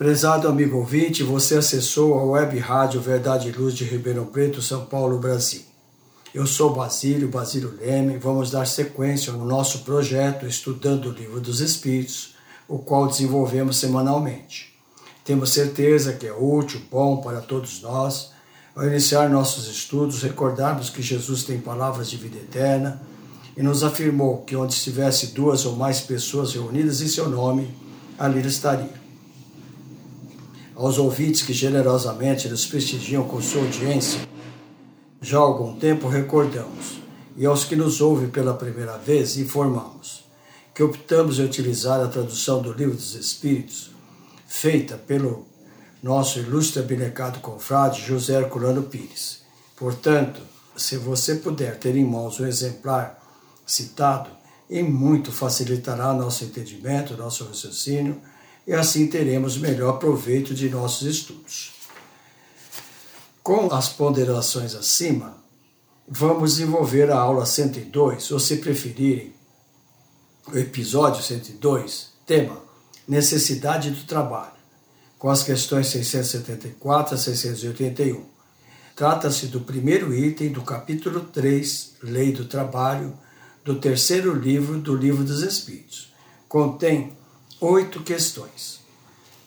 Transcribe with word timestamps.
Prezado 0.00 0.48
amigo 0.48 0.78
ouvinte, 0.78 1.22
você 1.22 1.56
acessou 1.56 2.18
a 2.18 2.24
web 2.24 2.58
rádio 2.58 3.02
Verdade 3.02 3.50
e 3.50 3.52
Luz 3.52 3.74
de 3.74 3.84
Ribeirão 3.84 4.24
Preto, 4.24 4.62
São 4.62 4.86
Paulo, 4.86 5.18
Brasil. 5.18 5.60
Eu 6.32 6.46
sou 6.46 6.72
Basílio, 6.72 7.28
Basílio 7.28 7.74
Leme, 7.78 8.16
vamos 8.16 8.50
dar 8.50 8.66
sequência 8.66 9.30
ao 9.30 9.40
nosso 9.40 9.80
projeto 9.80 10.46
Estudando 10.46 11.10
o 11.10 11.12
Livro 11.12 11.38
dos 11.38 11.60
Espíritos, 11.60 12.34
o 12.66 12.78
qual 12.78 13.08
desenvolvemos 13.08 13.76
semanalmente. 13.76 14.74
Temos 15.22 15.50
certeza 15.50 16.14
que 16.14 16.26
é 16.26 16.32
útil, 16.32 16.80
bom 16.90 17.18
para 17.18 17.42
todos 17.42 17.82
nós, 17.82 18.30
ao 18.74 18.86
iniciar 18.86 19.28
nossos 19.28 19.68
estudos, 19.68 20.22
recordarmos 20.22 20.88
que 20.88 21.02
Jesus 21.02 21.44
tem 21.44 21.60
palavras 21.60 22.08
de 22.08 22.16
vida 22.16 22.38
eterna 22.38 23.02
e 23.54 23.62
nos 23.62 23.84
afirmou 23.84 24.38
que 24.46 24.56
onde 24.56 24.72
estivesse 24.72 25.34
duas 25.34 25.66
ou 25.66 25.76
mais 25.76 26.00
pessoas 26.00 26.54
reunidas 26.54 27.02
em 27.02 27.06
seu 27.06 27.28
nome, 27.28 27.68
ali 28.18 28.40
estaria 28.46 29.00
aos 30.80 30.96
ouvintes 30.96 31.42
que 31.42 31.52
generosamente 31.52 32.48
nos 32.48 32.64
prestigiam 32.64 33.24
com 33.24 33.38
sua 33.42 33.60
audiência, 33.60 34.26
já 35.20 35.36
há 35.36 35.42
algum 35.42 35.78
tempo 35.78 36.08
recordamos, 36.08 37.02
e 37.36 37.44
aos 37.44 37.64
que 37.64 37.76
nos 37.76 38.00
ouvem 38.00 38.30
pela 38.30 38.54
primeira 38.54 38.96
vez 38.96 39.36
informamos, 39.36 40.24
que 40.74 40.82
optamos 40.82 41.38
em 41.38 41.44
utilizar 41.44 42.00
a 42.00 42.08
tradução 42.08 42.62
do 42.62 42.72
Livro 42.72 42.94
dos 42.94 43.14
Espíritos, 43.14 43.90
feita 44.46 44.96
pelo 44.96 45.46
nosso 46.02 46.38
ilustre 46.38 46.80
abnegado 46.80 47.40
confrade 47.40 48.00
José 48.00 48.38
Herculano 48.40 48.84
Pires. 48.84 49.42
Portanto, 49.76 50.40
se 50.74 50.96
você 50.96 51.34
puder 51.34 51.76
ter 51.76 51.94
em 51.94 52.06
mãos 52.06 52.40
um 52.40 52.46
exemplar 52.46 53.20
citado, 53.66 54.30
em 54.70 54.82
muito 54.82 55.30
facilitará 55.30 56.14
nosso 56.14 56.42
entendimento, 56.42 57.18
nosso 57.18 57.44
raciocínio 57.44 58.18
e 58.70 58.72
assim 58.72 59.08
teremos 59.08 59.58
melhor 59.58 59.98
proveito 59.98 60.54
de 60.54 60.70
nossos 60.70 61.04
estudos. 61.08 61.72
Com 63.42 63.66
as 63.74 63.88
ponderações 63.88 64.76
acima, 64.76 65.36
vamos 66.06 66.52
desenvolver 66.52 67.10
a 67.10 67.18
aula 67.18 67.44
102, 67.44 68.30
ou 68.30 68.38
se 68.38 68.58
preferirem, 68.58 69.34
o 70.46 70.56
episódio 70.56 71.20
102, 71.20 72.10
tema 72.24 72.62
Necessidade 73.08 73.90
do 73.90 74.04
Trabalho, 74.04 74.52
com 75.18 75.28
as 75.28 75.42
questões 75.42 75.88
674 75.88 77.16
a 77.16 77.18
681. 77.18 78.24
Trata-se 78.94 79.48
do 79.48 79.62
primeiro 79.62 80.14
item 80.14 80.52
do 80.52 80.62
capítulo 80.62 81.22
3, 81.22 81.94
Lei 82.04 82.30
do 82.30 82.44
Trabalho, 82.44 83.18
do 83.64 83.80
terceiro 83.80 84.32
livro 84.32 84.78
do 84.78 84.94
Livro 84.94 85.24
dos 85.24 85.42
Espíritos. 85.42 86.14
Contém 86.48 87.18
oito 87.60 88.02
questões. 88.02 88.80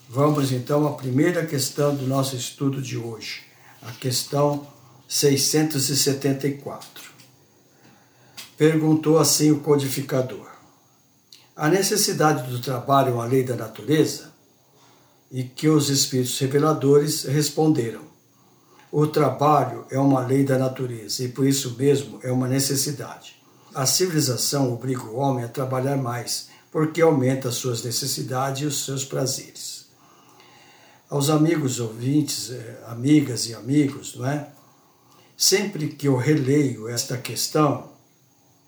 Vamos 0.08 0.52
então 0.52 0.86
à 0.86 0.92
primeira 0.92 1.44
questão 1.44 1.94
do 1.94 2.06
nosso 2.06 2.36
estudo 2.36 2.80
de 2.80 2.96
hoje, 2.96 3.42
a 3.82 3.90
questão 3.90 4.66
674. 5.08 7.12
Perguntou 8.56 9.18
assim 9.18 9.50
o 9.50 9.60
codificador: 9.60 10.46
A 11.56 11.68
necessidade 11.68 12.48
do 12.48 12.60
trabalho 12.60 13.10
é 13.10 13.14
uma 13.14 13.26
lei 13.26 13.42
da 13.42 13.56
natureza? 13.56 14.32
E 15.32 15.42
que 15.42 15.68
os 15.68 15.88
espíritos 15.88 16.38
reveladores 16.38 17.24
responderam: 17.24 18.02
O 18.92 19.08
trabalho 19.08 19.84
é 19.90 19.98
uma 19.98 20.24
lei 20.24 20.44
da 20.44 20.56
natureza 20.56 21.24
e 21.24 21.28
por 21.28 21.44
isso 21.44 21.74
mesmo 21.76 22.20
é 22.22 22.30
uma 22.30 22.46
necessidade. 22.46 23.34
A 23.74 23.86
civilização 23.86 24.72
obriga 24.72 25.02
o 25.02 25.16
homem 25.16 25.44
a 25.44 25.48
trabalhar 25.48 25.96
mais 25.96 26.53
porque 26.74 27.00
aumenta 27.00 27.50
as 27.50 27.54
suas 27.54 27.84
necessidades 27.84 28.62
e 28.62 28.66
os 28.66 28.84
seus 28.84 29.04
prazeres. 29.04 29.86
Aos 31.08 31.30
amigos 31.30 31.78
ouvintes, 31.78 32.50
eh, 32.50 32.82
amigas 32.88 33.46
e 33.46 33.54
amigos, 33.54 34.16
não 34.16 34.26
é? 34.26 34.48
Sempre 35.36 35.90
que 35.90 36.08
eu 36.08 36.16
releio 36.16 36.88
esta 36.88 37.16
questão, 37.16 37.92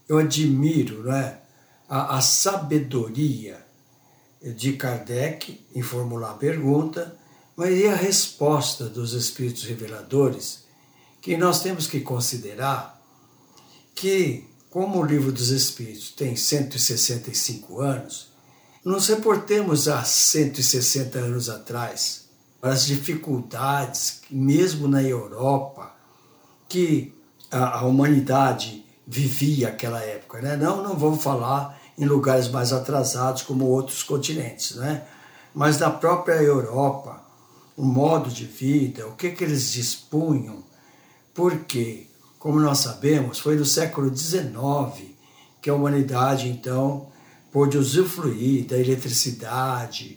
eu 0.09 0.19
admiro 0.19 1.03
não 1.03 1.13
é? 1.13 1.41
a, 1.89 2.19
a 2.19 2.21
sabedoria 2.21 3.61
de 4.41 4.75
Kardec 4.75 5.67
em 5.75 5.83
formular 5.83 6.31
a 6.31 6.35
pergunta, 6.35 7.19
mas 7.57 7.77
e 7.77 7.89
a 7.89 7.97
resposta 7.97 8.89
dos 8.89 9.15
Espíritos 9.15 9.65
Reveladores, 9.65 10.65
que 11.21 11.37
nós 11.37 11.61
temos 11.61 11.89
que 11.89 12.03
considerar 12.03 13.05
que 13.97 14.45
como 14.71 14.99
o 14.99 15.05
Livro 15.05 15.33
dos 15.33 15.51
Espíritos 15.51 16.11
tem 16.11 16.37
165 16.37 17.81
anos, 17.81 18.29
nos 18.85 19.09
reportemos 19.09 19.89
há 19.89 20.05
160 20.05 21.19
anos 21.19 21.49
atrás 21.49 22.27
as 22.63 22.87
dificuldades, 22.87 24.23
mesmo 24.31 24.89
na 24.89 25.03
Europa, 25.03 25.95
que 26.69 27.15
a, 27.51 27.79
a 27.79 27.83
humanidade 27.85 28.85
vivia 29.07 29.69
aquela 29.69 30.03
época. 30.03 30.41
Né? 30.41 30.57
Não, 30.57 30.83
não 30.83 30.97
vamos 30.97 31.23
falar 31.23 31.81
em 31.97 32.05
lugares 32.05 32.49
mais 32.49 32.73
atrasados 32.73 33.43
como 33.43 33.67
outros 33.67 34.03
continentes, 34.03 34.77
né? 34.77 35.05
mas 35.55 35.79
na 35.79 35.91
própria 35.91 36.35
Europa, 36.35 37.23
o 37.77 37.85
modo 37.85 38.31
de 38.31 38.45
vida, 38.45 39.07
o 39.07 39.13
que, 39.13 39.31
que 39.31 39.45
eles 39.45 39.73
dispunham, 39.73 40.65
por 41.33 41.65
quê? 41.65 42.09
Como 42.47 42.61
nós 42.61 42.79
sabemos, 42.79 43.41
foi 43.41 43.57
no 43.57 43.65
século 43.65 44.17
XIX 44.17 45.11
que 45.61 45.69
a 45.69 45.75
humanidade, 45.75 46.49
então, 46.49 47.09
pôde 47.51 47.77
usufruir 47.77 48.67
da 48.67 48.79
eletricidade, 48.79 50.17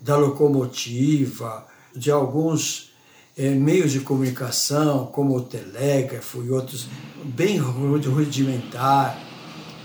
da 0.00 0.16
locomotiva, 0.16 1.68
de 1.94 2.10
alguns 2.10 2.92
é, 3.36 3.50
meios 3.50 3.92
de 3.92 4.00
comunicação, 4.00 5.06
como 5.06 5.36
o 5.36 5.42
telégrafo 5.42 6.42
e 6.42 6.50
outros, 6.50 6.88
bem 7.24 7.58
rudimentar, 7.58 9.16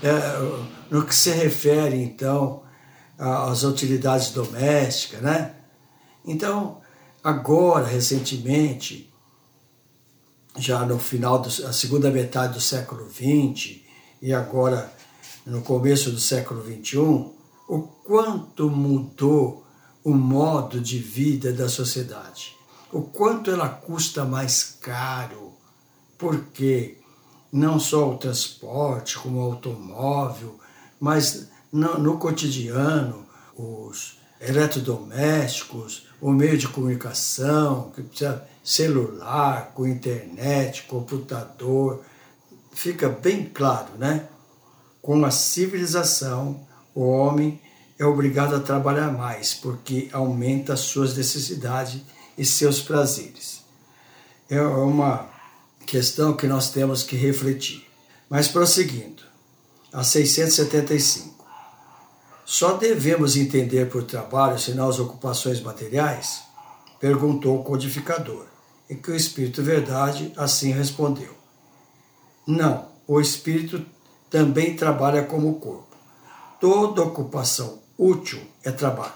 é, 0.02 0.10
no 0.90 1.04
que 1.04 1.14
se 1.14 1.30
refere, 1.30 2.02
então, 2.02 2.64
às 3.16 3.62
utilidades 3.62 4.30
domésticas, 4.30 5.22
né? 5.22 5.54
Então, 6.26 6.80
agora, 7.22 7.86
recentemente, 7.86 9.13
já 10.56 10.84
no 10.84 10.98
final 10.98 11.40
da 11.40 11.72
segunda 11.72 12.10
metade 12.10 12.54
do 12.54 12.60
século 12.60 13.08
XX 13.10 13.80
e 14.22 14.32
agora 14.32 14.92
no 15.44 15.62
começo 15.62 16.10
do 16.10 16.18
século 16.18 16.62
XXI, 16.64 16.96
o 17.68 17.82
quanto 18.04 18.70
mudou 18.70 19.64
o 20.02 20.12
modo 20.14 20.80
de 20.80 20.98
vida 20.98 21.52
da 21.52 21.68
sociedade, 21.68 22.56
o 22.92 23.02
quanto 23.02 23.50
ela 23.50 23.68
custa 23.68 24.24
mais 24.24 24.78
caro, 24.80 25.52
porque 26.16 26.98
não 27.52 27.78
só 27.78 28.10
o 28.10 28.18
transporte, 28.18 29.18
como 29.18 29.38
o 29.38 29.42
automóvel, 29.42 30.58
mas 31.00 31.48
no, 31.72 31.98
no 31.98 32.18
cotidiano, 32.18 33.26
os 33.56 34.18
eletrodomésticos, 34.48 36.06
o 36.20 36.30
meio 36.30 36.56
de 36.56 36.68
comunicação, 36.68 37.90
que 37.94 38.02
precisa 38.02 38.44
celular, 38.62 39.72
com 39.74 39.86
internet, 39.86 40.84
computador, 40.84 42.02
fica 42.72 43.08
bem 43.08 43.44
claro, 43.44 43.90
né? 43.98 44.28
com 45.04 45.22
a 45.22 45.30
civilização, 45.30 46.66
o 46.94 47.02
homem 47.02 47.60
é 47.98 48.06
obrigado 48.06 48.56
a 48.56 48.60
trabalhar 48.60 49.12
mais, 49.12 49.52
porque 49.52 50.08
aumenta 50.12 50.76
suas 50.76 51.14
necessidades 51.14 52.00
e 52.38 52.44
seus 52.44 52.80
prazeres. 52.80 53.62
É 54.48 54.62
uma 54.62 55.28
questão 55.86 56.32
que 56.32 56.46
nós 56.46 56.70
temos 56.70 57.02
que 57.02 57.16
refletir. 57.16 57.86
Mas 58.30 58.48
prosseguindo, 58.48 59.22
a 59.92 60.02
675. 60.02 61.33
Só 62.44 62.74
devemos 62.74 63.36
entender 63.36 63.88
por 63.88 64.02
trabalho 64.04 64.58
senão 64.58 64.88
as 64.88 64.98
ocupações 64.98 65.60
materiais? 65.60 66.42
Perguntou 67.00 67.58
o 67.58 67.64
codificador, 67.64 68.44
e 68.88 68.94
que 68.94 69.10
o 69.10 69.16
Espírito 69.16 69.62
Verdade 69.62 70.32
assim 70.36 70.70
respondeu. 70.70 71.34
Não, 72.46 72.88
o 73.06 73.20
Espírito 73.20 73.84
também 74.28 74.76
trabalha 74.76 75.22
como 75.24 75.50
o 75.50 75.58
corpo. 75.58 75.96
Toda 76.60 77.02
ocupação 77.02 77.78
útil 77.96 78.40
é 78.62 78.70
trabalho. 78.70 79.12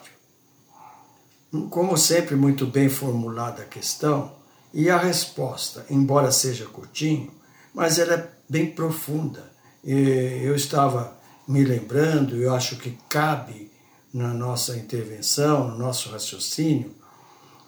Como 1.70 1.96
sempre, 1.96 2.36
muito 2.36 2.66
bem 2.66 2.88
formulada 2.88 3.62
a 3.62 3.66
questão, 3.66 4.32
e 4.72 4.90
a 4.90 4.98
resposta, 4.98 5.84
embora 5.88 6.30
seja 6.30 6.66
curtinho, 6.66 7.32
mas 7.74 7.98
ela 7.98 8.14
é 8.14 8.30
bem 8.48 8.70
profunda. 8.70 9.50
Eu 9.82 10.54
estava 10.54 11.17
me 11.48 11.64
lembrando, 11.64 12.36
eu 12.36 12.54
acho 12.54 12.76
que 12.76 12.98
cabe 13.08 13.70
na 14.12 14.34
nossa 14.34 14.76
intervenção, 14.76 15.68
no 15.68 15.78
nosso 15.78 16.10
raciocínio, 16.10 16.94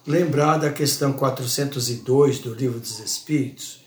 lembrar 0.05 0.59
da 0.59 0.71
questão 0.71 1.11
402 1.13 2.39
do 2.39 2.53
Livro 2.53 2.79
dos 2.79 2.99
Espíritos, 2.99 3.83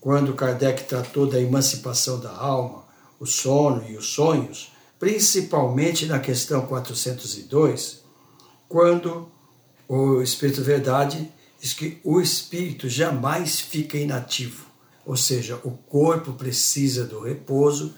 quando 0.00 0.34
Kardec 0.34 0.84
tratou 0.84 1.26
da 1.26 1.38
emancipação 1.38 2.18
da 2.18 2.34
alma, 2.34 2.84
o 3.20 3.26
sono 3.26 3.84
e 3.86 3.96
os 3.96 4.06
sonhos, 4.06 4.72
principalmente 4.98 6.06
na 6.06 6.18
questão 6.18 6.66
402, 6.66 8.02
quando 8.66 9.30
o 9.86 10.22
Espírito 10.22 10.62
Verdade 10.62 11.30
diz 11.60 11.74
que 11.74 12.00
o 12.02 12.20
espírito 12.20 12.88
jamais 12.88 13.60
fica 13.60 13.98
inativo, 13.98 14.66
ou 15.04 15.16
seja, 15.16 15.60
o 15.62 15.70
corpo 15.70 16.32
precisa 16.32 17.04
do 17.04 17.20
repouso, 17.20 17.94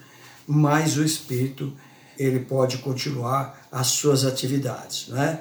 mas 0.49 0.97
o 0.97 1.05
espírito 1.05 1.73
ele 2.19 2.41
pode 2.41 2.79
continuar 2.79 3.69
as 3.71 3.89
suas 3.89 4.25
atividades, 4.25 5.09
né? 5.09 5.41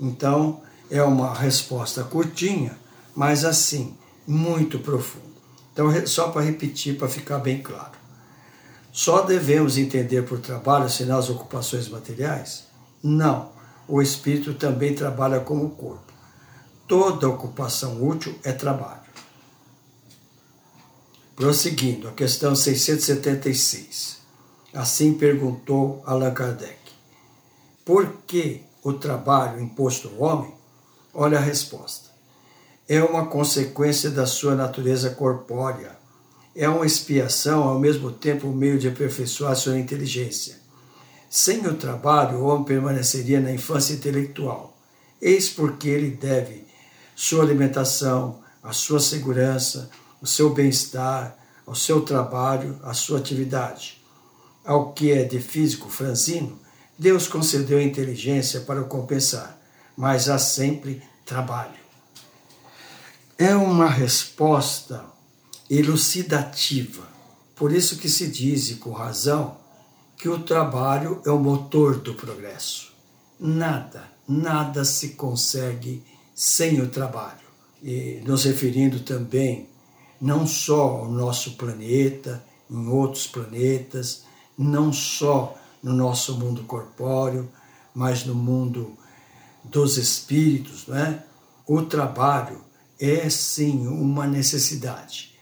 Então 0.00 0.62
é 0.90 1.02
uma 1.02 1.34
resposta 1.34 2.04
curtinha, 2.04 2.78
mas 3.14 3.44
assim 3.44 3.96
muito 4.26 4.78
profunda. 4.78 5.24
Então 5.72 5.90
só 6.06 6.28
para 6.28 6.42
repetir 6.42 6.96
para 6.96 7.08
ficar 7.08 7.40
bem 7.40 7.60
claro, 7.60 7.98
só 8.92 9.22
devemos 9.22 9.76
entender 9.76 10.22
por 10.22 10.38
trabalho 10.38 10.88
senão 10.88 11.18
as 11.18 11.28
ocupações 11.28 11.88
materiais? 11.88 12.64
Não, 13.02 13.50
o 13.88 14.00
espírito 14.00 14.54
também 14.54 14.94
trabalha 14.94 15.40
como 15.40 15.66
o 15.66 15.70
corpo 15.70 16.14
toda 16.86 17.28
ocupação 17.28 18.02
útil 18.02 18.38
é 18.42 18.52
trabalho. 18.52 19.02
Prosseguindo, 21.34 22.08
a 22.08 22.12
questão 22.12 22.54
676. 22.54 24.18
Assim 24.74 25.14
perguntou 25.14 26.02
Allan 26.04 26.34
Kardec: 26.34 26.76
Por 27.84 28.12
que 28.26 28.62
o 28.82 28.92
trabalho 28.92 29.62
imposto 29.62 30.08
ao 30.08 30.20
homem? 30.20 30.52
Olha 31.14 31.38
a 31.38 31.40
resposta. 31.40 32.10
É 32.88 33.00
uma 33.00 33.26
consequência 33.26 34.10
da 34.10 34.26
sua 34.26 34.56
natureza 34.56 35.10
corpórea. 35.10 35.96
É 36.56 36.68
uma 36.68 36.84
expiação, 36.84 37.62
ao 37.62 37.78
mesmo 37.78 38.10
tempo, 38.10 38.48
um 38.48 38.52
meio 38.52 38.76
de 38.76 38.88
aperfeiçoar 38.88 39.54
sua 39.54 39.78
inteligência. 39.78 40.56
Sem 41.30 41.64
o 41.66 41.74
trabalho, 41.74 42.38
o 42.38 42.46
homem 42.46 42.64
permaneceria 42.64 43.40
na 43.40 43.52
infância 43.52 43.94
intelectual. 43.94 44.76
Eis 45.22 45.48
porque 45.48 45.88
ele 45.88 46.10
deve 46.10 46.66
sua 47.14 47.44
alimentação, 47.44 48.40
a 48.60 48.72
sua 48.72 48.98
segurança, 48.98 49.88
o 50.20 50.26
seu 50.26 50.52
bem-estar, 50.52 51.36
ao 51.64 51.76
seu 51.76 52.00
trabalho, 52.00 52.78
a 52.82 52.92
sua 52.92 53.18
atividade. 53.18 54.03
Ao 54.64 54.92
que 54.92 55.12
é 55.12 55.24
de 55.24 55.40
físico 55.40 55.90
franzino, 55.90 56.58
Deus 56.98 57.28
concedeu 57.28 57.80
inteligência 57.80 58.60
para 58.60 58.80
o 58.80 58.86
compensar, 58.86 59.58
mas 59.96 60.28
há 60.28 60.38
sempre 60.38 61.02
trabalho. 61.26 61.84
É 63.36 63.54
uma 63.54 63.88
resposta 63.88 65.04
elucidativa. 65.68 67.02
Por 67.56 67.72
isso 67.72 67.96
que 67.98 68.08
se 68.08 68.28
diz, 68.28 68.70
e 68.70 68.76
com 68.76 68.90
razão, 68.90 69.56
que 70.16 70.28
o 70.28 70.38
trabalho 70.38 71.20
é 71.26 71.30
o 71.30 71.38
motor 71.38 71.98
do 71.98 72.14
progresso. 72.14 72.92
Nada, 73.38 74.04
nada 74.26 74.84
se 74.84 75.10
consegue 75.10 76.02
sem 76.34 76.80
o 76.80 76.88
trabalho. 76.88 77.44
E 77.82 78.22
nos 78.24 78.44
referindo 78.44 79.00
também 79.00 79.68
não 80.20 80.46
só 80.46 81.00
ao 81.00 81.10
nosso 81.10 81.56
planeta, 81.56 82.42
em 82.70 82.88
outros 82.88 83.26
planetas, 83.26 84.24
não 84.56 84.92
só 84.92 85.56
no 85.82 85.92
nosso 85.92 86.38
mundo 86.38 86.64
corpóreo, 86.64 87.50
mas 87.94 88.24
no 88.24 88.34
mundo 88.34 88.96
dos 89.62 89.96
espíritos, 89.96 90.86
não 90.86 90.96
é? 90.96 91.24
O 91.66 91.82
trabalho 91.82 92.62
é 92.98 93.28
sim 93.30 93.86
uma 93.86 94.26
necessidade. 94.26 95.34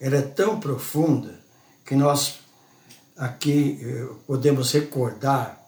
Ela 0.00 0.16
é 0.16 0.22
tão 0.22 0.58
profunda 0.58 1.40
que 1.84 1.94
nós 1.94 2.40
aqui 3.16 3.78
eh, 3.82 4.08
podemos 4.26 4.72
recordar 4.72 5.58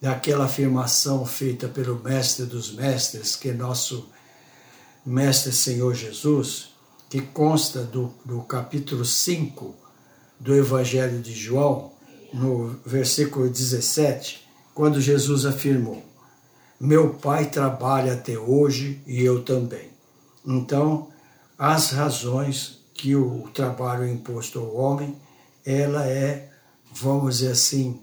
daquela 0.00 0.46
afirmação 0.46 1.26
feita 1.26 1.68
pelo 1.68 2.02
Mestre 2.02 2.46
dos 2.46 2.72
Mestres, 2.72 3.36
que 3.36 3.50
é 3.50 3.52
nosso 3.52 4.08
Mestre 5.04 5.52
Senhor 5.52 5.94
Jesus, 5.94 6.70
que 7.08 7.20
consta 7.20 7.82
do, 7.82 8.14
do 8.24 8.40
capítulo 8.42 9.04
5 9.04 9.74
do 10.38 10.54
Evangelho 10.54 11.20
de 11.20 11.34
João, 11.34 11.92
no 12.32 12.78
versículo 12.84 13.48
17, 13.48 14.46
quando 14.74 15.00
Jesus 15.00 15.44
afirmou: 15.46 16.02
Meu 16.80 17.14
Pai 17.14 17.50
trabalha 17.50 18.14
até 18.14 18.38
hoje 18.38 19.00
e 19.06 19.22
eu 19.22 19.42
também. 19.42 19.90
Então, 20.46 21.08
as 21.58 21.90
razões 21.90 22.80
que 22.94 23.14
o 23.16 23.48
trabalho 23.54 24.06
imposto 24.08 24.58
ao 24.58 24.74
homem, 24.74 25.16
ela 25.64 26.06
é, 26.06 26.50
vamos 26.92 27.38
dizer 27.38 27.52
assim, 27.52 28.00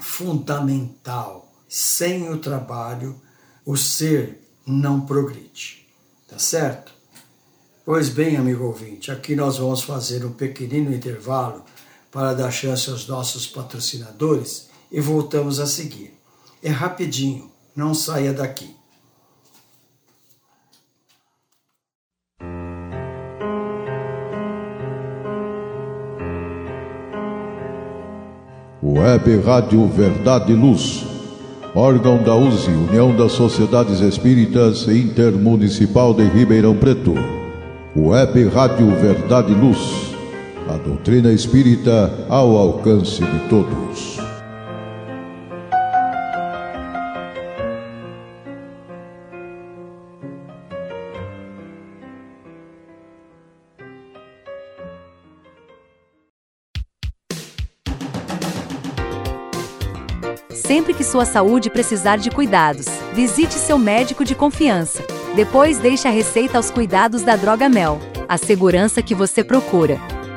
fundamental. 0.00 1.52
Sem 1.68 2.30
o 2.30 2.38
trabalho, 2.38 3.20
o 3.64 3.76
ser 3.76 4.40
não 4.66 5.00
progride. 5.02 5.86
Tá 6.26 6.38
certo? 6.38 6.92
Pois 7.84 8.08
bem, 8.08 8.36
amigo 8.36 8.64
ouvinte, 8.64 9.10
aqui 9.10 9.34
nós 9.34 9.58
vamos 9.58 9.82
fazer 9.82 10.24
um 10.24 10.32
pequenino 10.32 10.92
intervalo 10.92 11.64
para 12.10 12.34
dar 12.34 12.50
chance 12.50 12.90
aos 12.90 13.06
nossos 13.06 13.46
patrocinadores 13.46 14.68
e 14.90 15.00
voltamos 15.00 15.60
a 15.60 15.66
seguir. 15.66 16.14
É 16.62 16.70
rapidinho, 16.70 17.50
não 17.76 17.94
saia 17.94 18.32
daqui. 18.32 18.78
Web 28.82 29.40
Rádio 29.40 29.86
Verdade 29.86 30.52
e 30.52 30.56
Luz. 30.56 31.04
Órgão 31.74 32.22
da 32.22 32.34
USE, 32.34 32.70
União 32.70 33.14
das 33.14 33.32
Sociedades 33.32 34.00
Espíritas 34.00 34.88
Intermunicipal 34.88 36.14
de 36.14 36.24
Ribeirão 36.24 36.74
Preto. 36.74 37.14
Web 37.94 38.48
Rádio 38.48 38.88
Verdade 38.96 39.52
e 39.52 39.54
Luz. 39.54 40.07
A 40.68 40.76
doutrina 40.76 41.32
espírita 41.32 42.26
ao 42.28 42.54
alcance 42.54 43.24
de 43.24 43.48
todos. 43.48 44.18
Sempre 60.50 60.92
que 60.92 61.02
sua 61.02 61.24
saúde 61.24 61.70
precisar 61.70 62.18
de 62.18 62.30
cuidados, 62.30 62.84
visite 63.14 63.54
seu 63.54 63.78
médico 63.78 64.22
de 64.22 64.34
confiança. 64.34 65.02
Depois 65.34 65.78
deixe 65.78 66.06
a 66.06 66.10
receita 66.10 66.58
aos 66.58 66.70
cuidados 66.70 67.22
da 67.22 67.36
Droga 67.36 67.70
Mel, 67.70 67.98
a 68.28 68.36
segurança 68.36 69.00
que 69.00 69.14
você 69.14 69.42
procura. 69.42 70.17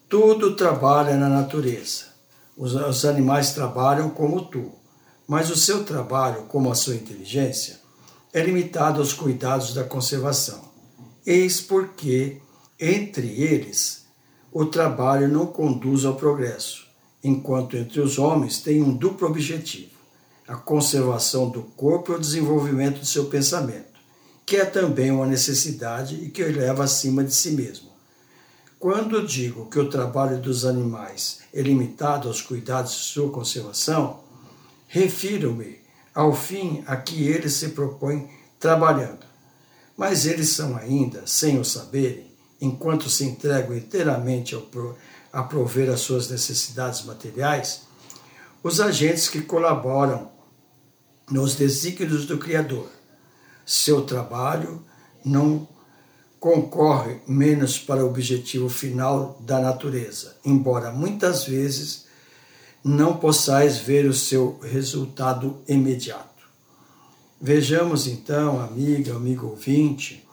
Tudo 0.07 0.55
trabalha 0.55 1.17
na 1.17 1.27
natureza. 1.27 2.11
Os, 2.55 2.75
os 2.75 3.07
animais 3.07 3.55
trabalham 3.55 4.11
como 4.11 4.45
tu, 4.45 4.73
mas 5.27 5.49
o 5.49 5.57
seu 5.57 5.83
trabalho, 5.83 6.43
como 6.43 6.71
a 6.71 6.75
sua 6.75 6.95
inteligência, 6.95 7.81
é 8.35 8.43
limitado 8.43 9.01
aos 9.01 9.15
cuidados 9.15 9.73
da 9.73 9.83
conservação. 9.83 10.61
Eis 11.25 11.59
porque, 11.59 12.43
entre 12.79 13.29
eles, 13.41 14.05
o 14.53 14.67
trabalho 14.67 15.27
não 15.27 15.47
conduz 15.47 16.05
ao 16.05 16.17
progresso, 16.17 16.87
enquanto 17.25 17.79
entre 17.79 17.99
os 17.99 18.19
homens 18.19 18.61
tem 18.61 18.83
um 18.83 18.95
duplo 18.95 19.27
objetivo 19.27 20.00
a 20.51 20.57
conservação 20.57 21.49
do 21.49 21.63
corpo 21.63 22.11
e 22.11 22.17
o 22.17 22.19
desenvolvimento 22.19 22.99
do 22.99 23.07
seu 23.07 23.27
pensamento, 23.27 24.01
que 24.45 24.57
é 24.57 24.65
também 24.65 25.13
uma 25.13 25.25
necessidade 25.25 26.17
e 26.17 26.29
que 26.29 26.43
o 26.43 26.51
leva 26.51 26.83
acima 26.83 27.23
de 27.23 27.33
si 27.33 27.53
mesmo. 27.53 27.89
Quando 28.77 29.25
digo 29.25 29.71
que 29.71 29.79
o 29.79 29.89
trabalho 29.89 30.41
dos 30.41 30.65
animais 30.65 31.39
é 31.55 31.63
limitado 31.63 32.27
aos 32.27 32.43
cuidados 32.43 32.95
de 32.95 32.99
sua 32.99 33.31
conservação, 33.31 34.25
refiro-me 34.89 35.79
ao 36.13 36.35
fim 36.35 36.83
a 36.85 36.97
que 36.97 37.29
eles 37.29 37.53
se 37.53 37.69
propõem 37.69 38.29
trabalhando. 38.59 39.25
Mas 39.97 40.27
eles 40.27 40.49
são 40.49 40.77
ainda, 40.77 41.29
sem 41.29 41.61
o 41.61 41.65
saberem, 41.65 42.27
enquanto 42.61 43.09
se 43.09 43.25
entregam 43.25 43.77
inteiramente 43.77 44.57
ao 44.57 44.63
pro, 44.63 44.97
a 45.33 45.45
prover 45.45 45.89
as 45.89 46.01
suas 46.01 46.29
necessidades 46.29 47.05
materiais, 47.05 47.83
os 48.65 48.81
agentes 48.81 49.29
que 49.29 49.43
colaboram 49.43 50.40
nos 51.31 51.55
desígnios 51.55 52.27
do 52.27 52.39
Criador. 52.39 52.89
Seu 53.65 54.03
trabalho 54.03 54.83
não 55.25 55.69
concorre 56.41 57.21
menos 57.29 57.79
para 57.79 58.05
o 58.05 58.09
objetivo 58.09 58.69
final 58.69 59.39
da 59.41 59.61
natureza, 59.61 60.37
embora 60.45 60.91
muitas 60.91 61.45
vezes 61.45 62.07
não 62.83 63.19
possais 63.19 63.77
ver 63.77 64.07
o 64.07 64.15
seu 64.15 64.59
resultado 64.63 65.61
imediato. 65.69 66.29
Vejamos 67.41 68.07
então, 68.07 68.61
amiga, 68.61 69.15
amigo 69.15 69.49
ouvinte, 69.49 70.27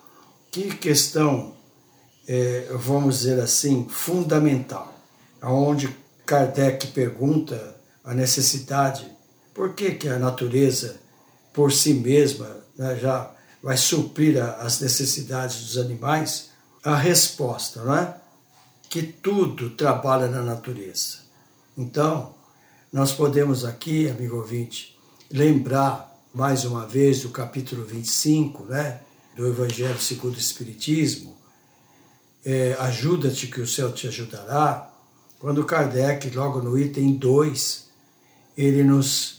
que 0.50 0.76
questão, 0.76 1.54
é, 2.28 2.70
vamos 2.74 3.20
dizer 3.20 3.40
assim, 3.40 3.86
fundamental, 3.90 4.94
aonde 5.42 5.94
Kardec 6.26 6.88
pergunta 6.88 7.76
a 8.04 8.14
necessidade 8.14 9.17
por 9.58 9.74
que, 9.74 9.96
que 9.96 10.08
a 10.08 10.20
natureza, 10.20 10.98
por 11.52 11.74
si 11.74 11.96
mesma, 11.96 12.48
né, 12.78 12.96
já 12.96 13.32
vai 13.62 13.76
suprir 13.76 14.40
as 14.40 14.80
necessidades 14.80 15.62
dos 15.62 15.78
animais? 15.80 16.52
A 16.84 16.96
resposta, 16.96 17.84
não 17.84 17.98
é? 17.98 18.16
Que 18.88 19.02
tudo 19.02 19.72
trabalha 19.72 20.28
na 20.28 20.44
natureza. 20.44 21.18
Então, 21.76 22.36
nós 22.94 23.12
podemos 23.12 23.66
aqui, 23.66 24.08
amigo 24.08 24.38
ouvinte, 24.38 24.96
lembrar 25.32 26.16
mais 26.32 26.64
uma 26.64 26.86
vez 26.86 27.22
do 27.22 27.30
capítulo 27.30 27.84
25, 27.84 28.64
né, 28.66 29.02
do 29.36 29.48
Evangelho 29.48 30.00
segundo 30.00 30.36
o 30.36 30.40
Espiritismo, 30.40 31.36
é, 32.46 32.78
ajuda-te 32.80 33.48
que 33.48 33.60
o 33.60 33.68
céu 33.68 33.92
te 33.92 34.08
ajudará, 34.08 34.94
quando 35.40 35.66
Kardec, 35.66 36.30
logo 36.30 36.62
no 36.62 36.78
item 36.78 37.16
2, 37.16 37.88
ele 38.56 38.84
nos 38.84 39.37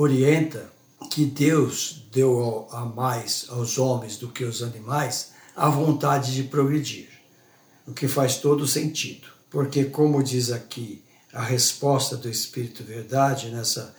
orienta 0.00 0.70
que 1.10 1.24
Deus 1.24 2.06
deu 2.12 2.68
a 2.70 2.84
mais 2.84 3.46
aos 3.48 3.78
homens 3.78 4.16
do 4.16 4.28
que 4.28 4.44
aos 4.44 4.62
animais 4.62 5.32
a 5.56 5.68
vontade 5.68 6.32
de 6.36 6.44
progredir, 6.44 7.08
o 7.84 7.92
que 7.92 8.06
faz 8.06 8.36
todo 8.36 8.64
sentido, 8.64 9.26
porque, 9.50 9.86
como 9.86 10.22
diz 10.22 10.52
aqui 10.52 11.02
a 11.32 11.42
resposta 11.42 12.16
do 12.16 12.28
Espírito 12.28 12.84
Verdade 12.84 13.50
nessa 13.50 13.92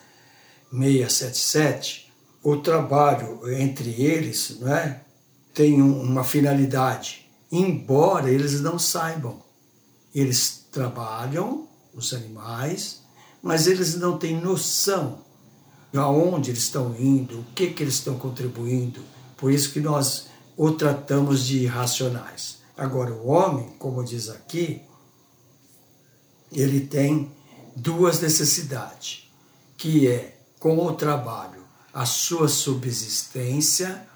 677, 0.72 2.10
o 2.42 2.56
trabalho 2.56 3.42
entre 3.52 4.02
eles 4.02 4.58
não 4.62 4.74
é, 4.74 5.02
tem 5.54 5.82
uma 5.82 6.24
finalidade, 6.24 7.30
embora 7.52 8.32
eles 8.32 8.62
não 8.62 8.80
saibam. 8.80 9.44
Eles 10.16 10.66
trabalham, 10.72 11.68
os 11.94 12.14
animais, 12.14 13.02
mas 13.44 13.68
eles 13.68 13.96
não 13.96 14.18
têm 14.18 14.40
noção 14.40 15.28
aonde 15.96 16.52
eles 16.52 16.64
estão 16.64 16.96
indo, 16.98 17.40
o 17.40 17.46
que, 17.56 17.68
que 17.72 17.84
eles 17.84 17.96
estão 17.96 18.18
contribuindo. 18.18 19.02
Por 19.38 19.52
isso 19.52 19.72
que 19.72 19.80
nós 19.80 20.28
o 20.56 20.72
tratamos 20.72 21.46
de 21.46 21.60
irracionais. 21.60 22.60
Agora, 22.78 23.14
o 23.14 23.28
homem, 23.28 23.70
como 23.80 24.04
diz 24.04 24.30
aqui, 24.30 24.82
ele 26.52 26.82
tem 26.82 27.32
duas 27.76 28.20
necessidades, 28.20 29.30
que 29.78 30.08
é 30.08 30.38
com 30.60 30.78
o 30.86 30.94
trabalho 30.94 31.60
a 31.94 32.06
sua 32.06 32.48
subsistência, 32.48 34.08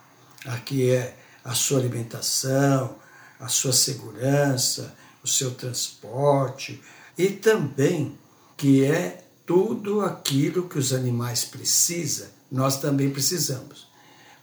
aqui 0.46 0.92
é 0.92 1.18
a 1.44 1.54
sua 1.54 1.80
alimentação, 1.80 2.96
a 3.40 3.48
sua 3.48 3.74
segurança, 3.74 4.94
o 5.24 5.28
seu 5.28 5.52
transporte, 5.52 6.82
e 7.18 7.30
também 7.30 8.18
que 8.56 8.86
é 8.86 9.23
tudo 9.46 10.02
aquilo 10.02 10.68
que 10.70 10.80
os 10.80 10.94
animais 10.94 11.44
precisam, 11.44 12.28
nós 12.52 12.80
também 12.80 13.10
precisamos. 13.10 13.88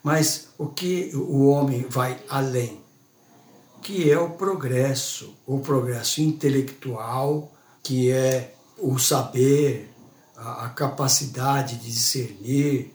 Mas 0.02 0.48
o 0.58 0.66
que 0.66 1.10
o 1.14 1.46
homem 1.46 1.86
vai 1.88 2.18
além? 2.28 2.80
Que 3.82 4.10
é 4.10 4.18
o 4.18 4.30
progresso, 4.30 5.34
o 5.46 5.60
progresso 5.60 6.20
intelectual, 6.20 7.52
que 7.82 8.10
é 8.10 8.54
o 8.78 8.98
saber, 8.98 9.90
a, 10.36 10.66
a 10.66 10.68
capacidade 10.70 11.76
de 11.76 11.90
discernir 11.90 12.92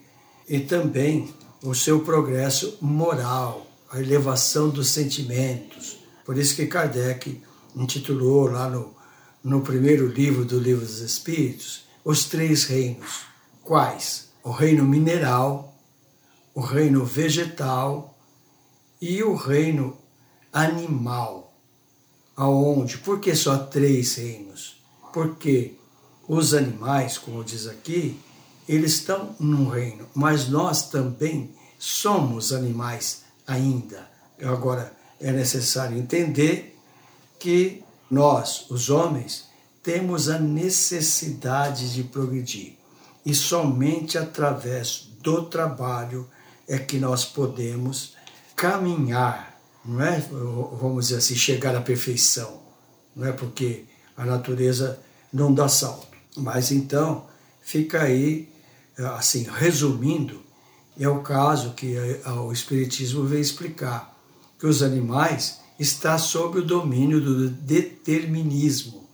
e 0.48 0.60
também 0.60 1.32
o 1.62 1.74
seu 1.74 2.00
progresso 2.00 2.78
moral, 2.80 3.66
a 3.90 4.00
elevação 4.00 4.68
dos 4.68 4.88
sentimentos. 4.90 5.98
Por 6.24 6.36
isso 6.36 6.54
que 6.54 6.66
Kardec 6.66 7.40
intitulou 7.74 8.50
lá 8.50 8.68
no, 8.68 8.94
no 9.42 9.60
primeiro 9.60 10.06
livro 10.06 10.44
do 10.44 10.58
Livro 10.58 10.84
dos 10.84 11.00
Espíritos 11.00 11.85
os 12.06 12.26
três 12.26 12.62
reinos. 12.62 13.22
Quais? 13.64 14.28
O 14.44 14.52
reino 14.52 14.84
mineral, 14.84 15.76
o 16.54 16.60
reino 16.60 17.04
vegetal 17.04 18.16
e 19.02 19.24
o 19.24 19.34
reino 19.34 19.98
animal. 20.52 21.52
Aonde? 22.36 22.98
Por 22.98 23.18
que 23.18 23.34
só 23.34 23.58
três 23.58 24.14
reinos? 24.14 24.80
Porque 25.12 25.74
os 26.28 26.54
animais, 26.54 27.18
como 27.18 27.42
diz 27.42 27.66
aqui, 27.66 28.16
eles 28.68 28.92
estão 28.92 29.34
num 29.40 29.68
reino, 29.68 30.06
mas 30.14 30.48
nós 30.48 30.88
também 30.88 31.50
somos 31.76 32.52
animais 32.52 33.24
ainda. 33.44 34.08
Agora, 34.40 34.96
é 35.20 35.32
necessário 35.32 35.98
entender 35.98 36.78
que 37.40 37.82
nós, 38.08 38.70
os 38.70 38.90
homens, 38.90 39.46
temos 39.86 40.28
a 40.28 40.36
necessidade 40.36 41.94
de 41.94 42.02
progredir. 42.02 42.72
E 43.24 43.32
somente 43.32 44.18
através 44.18 45.08
do 45.22 45.44
trabalho 45.44 46.28
é 46.66 46.76
que 46.76 46.98
nós 46.98 47.24
podemos 47.24 48.16
caminhar, 48.56 49.56
não 49.84 50.02
é? 50.02 50.18
Vamos 50.80 51.06
dizer 51.06 51.18
assim, 51.18 51.36
chegar 51.36 51.76
à 51.76 51.80
perfeição, 51.80 52.60
não 53.14 53.28
é? 53.28 53.32
Porque 53.32 53.84
a 54.16 54.24
natureza 54.24 54.98
não 55.32 55.54
dá 55.54 55.68
salto. 55.68 56.08
Mas 56.36 56.72
então, 56.72 57.24
fica 57.62 58.02
aí, 58.02 58.48
assim, 59.16 59.44
resumindo, 59.44 60.42
é 60.98 61.08
o 61.08 61.22
caso 61.22 61.74
que 61.74 61.96
o 62.26 62.50
Espiritismo 62.50 63.22
veio 63.24 63.40
explicar, 63.40 64.18
que 64.58 64.66
os 64.66 64.82
animais 64.82 65.60
estão 65.78 66.18
sob 66.18 66.58
o 66.58 66.64
domínio 66.64 67.20
do 67.20 67.48
determinismo. 67.48 69.05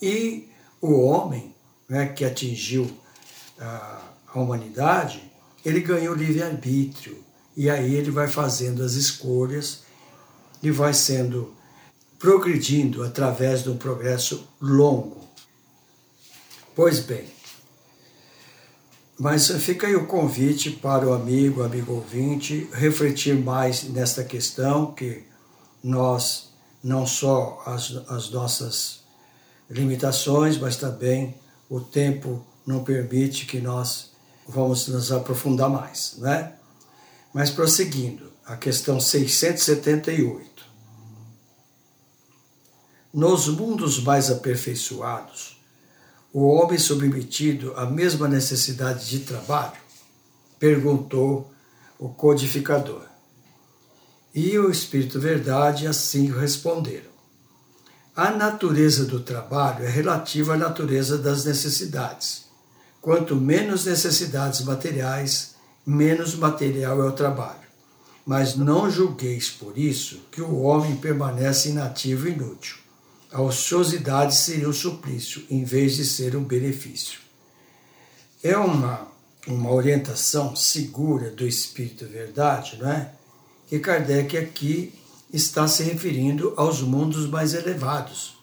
E 0.00 0.48
o 0.80 1.00
homem, 1.00 1.54
né, 1.88 2.06
que 2.06 2.24
atingiu 2.24 2.90
a, 3.58 4.02
humanidade, 4.34 5.32
ele 5.64 5.80
ganhou 5.80 6.14
livre-arbítrio. 6.14 7.24
E 7.56 7.70
aí 7.70 7.94
ele 7.94 8.10
vai 8.10 8.28
fazendo 8.28 8.82
as 8.82 8.92
escolhas 8.92 9.84
e 10.62 10.70
vai 10.70 10.92
sendo 10.92 11.54
progredindo 12.18 13.02
através 13.02 13.62
de 13.62 13.70
um 13.70 13.76
progresso 13.78 14.46
longo. 14.60 15.24
Pois 16.74 17.00
bem, 17.00 17.26
mas 19.18 19.48
fica 19.48 19.86
aí 19.86 19.96
o 19.96 20.06
convite 20.06 20.70
para 20.70 21.08
o 21.08 21.14
amigo, 21.14 21.62
amigo 21.62 21.94
ouvinte, 21.94 22.68
refletir 22.74 23.34
mais 23.34 23.84
nesta 23.84 24.22
questão, 24.22 24.92
que 24.92 25.24
nós, 25.82 26.50
não 26.84 27.06
só 27.06 27.62
as, 27.64 27.96
as 28.08 28.28
nossas 28.28 29.05
limitações, 29.68 30.58
mas 30.58 30.76
também 30.76 31.34
o 31.68 31.80
tempo 31.80 32.44
não 32.66 32.84
permite 32.84 33.46
que 33.46 33.60
nós 33.60 34.10
vamos 34.46 34.88
nos 34.88 35.10
aprofundar 35.10 35.68
mais, 35.68 36.14
né? 36.18 36.52
Mas 37.32 37.50
prosseguindo, 37.50 38.32
a 38.44 38.56
questão 38.56 39.00
678. 39.00 40.64
Nos 43.12 43.48
mundos 43.48 44.02
mais 44.02 44.30
aperfeiçoados, 44.30 45.60
o 46.32 46.46
homem 46.46 46.78
submetido 46.78 47.72
à 47.76 47.86
mesma 47.86 48.28
necessidade 48.28 49.08
de 49.08 49.20
trabalho? 49.20 49.80
Perguntou 50.58 51.50
o 51.98 52.08
codificador. 52.08 53.06
E 54.34 54.58
o 54.58 54.70
Espírito 54.70 55.18
Verdade 55.18 55.86
assim 55.86 56.30
responderam. 56.30 57.15
A 58.16 58.30
natureza 58.30 59.04
do 59.04 59.20
trabalho 59.20 59.84
é 59.84 59.88
relativa 59.88 60.54
à 60.54 60.56
natureza 60.56 61.18
das 61.18 61.44
necessidades. 61.44 62.46
Quanto 63.02 63.36
menos 63.36 63.84
necessidades 63.84 64.62
materiais, 64.62 65.54
menos 65.86 66.34
material 66.34 67.00
é 67.02 67.06
o 67.06 67.12
trabalho. 67.12 67.66
Mas 68.24 68.56
não 68.56 68.90
julgueis 68.90 69.50
por 69.50 69.76
isso 69.76 70.22
que 70.32 70.40
o 70.40 70.62
homem 70.62 70.96
permanece 70.96 71.68
inativo 71.68 72.26
e 72.26 72.32
inútil 72.32 72.86
a 73.36 73.42
ociosidade 73.42 74.34
seria 74.34 74.66
um 74.66 74.72
suplício, 74.72 75.44
em 75.50 75.62
vez 75.62 75.96
de 75.96 76.06
ser 76.06 76.34
um 76.36 76.42
benefício. 76.42 77.20
É 78.42 78.56
uma, 78.56 79.06
uma 79.46 79.70
orientação 79.70 80.56
segura 80.56 81.30
do 81.30 81.46
Espírito 81.46 82.06
Verdade, 82.06 82.78
não 82.80 82.90
é? 82.90 83.12
Que 83.68 83.78
Kardec 83.78 84.38
aqui 84.38 84.94
está 85.32 85.66
se 85.66 85.82
referindo 85.82 86.52
aos 86.56 86.80
mundos 86.80 87.28
mais 87.28 87.54
elevados. 87.54 88.36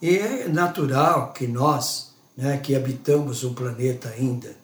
E 0.00 0.16
é 0.16 0.48
natural 0.48 1.32
que 1.32 1.46
nós, 1.46 2.14
né, 2.36 2.58
que 2.58 2.74
habitamos 2.74 3.42
um 3.44 3.54
planeta 3.54 4.10
ainda 4.10 4.56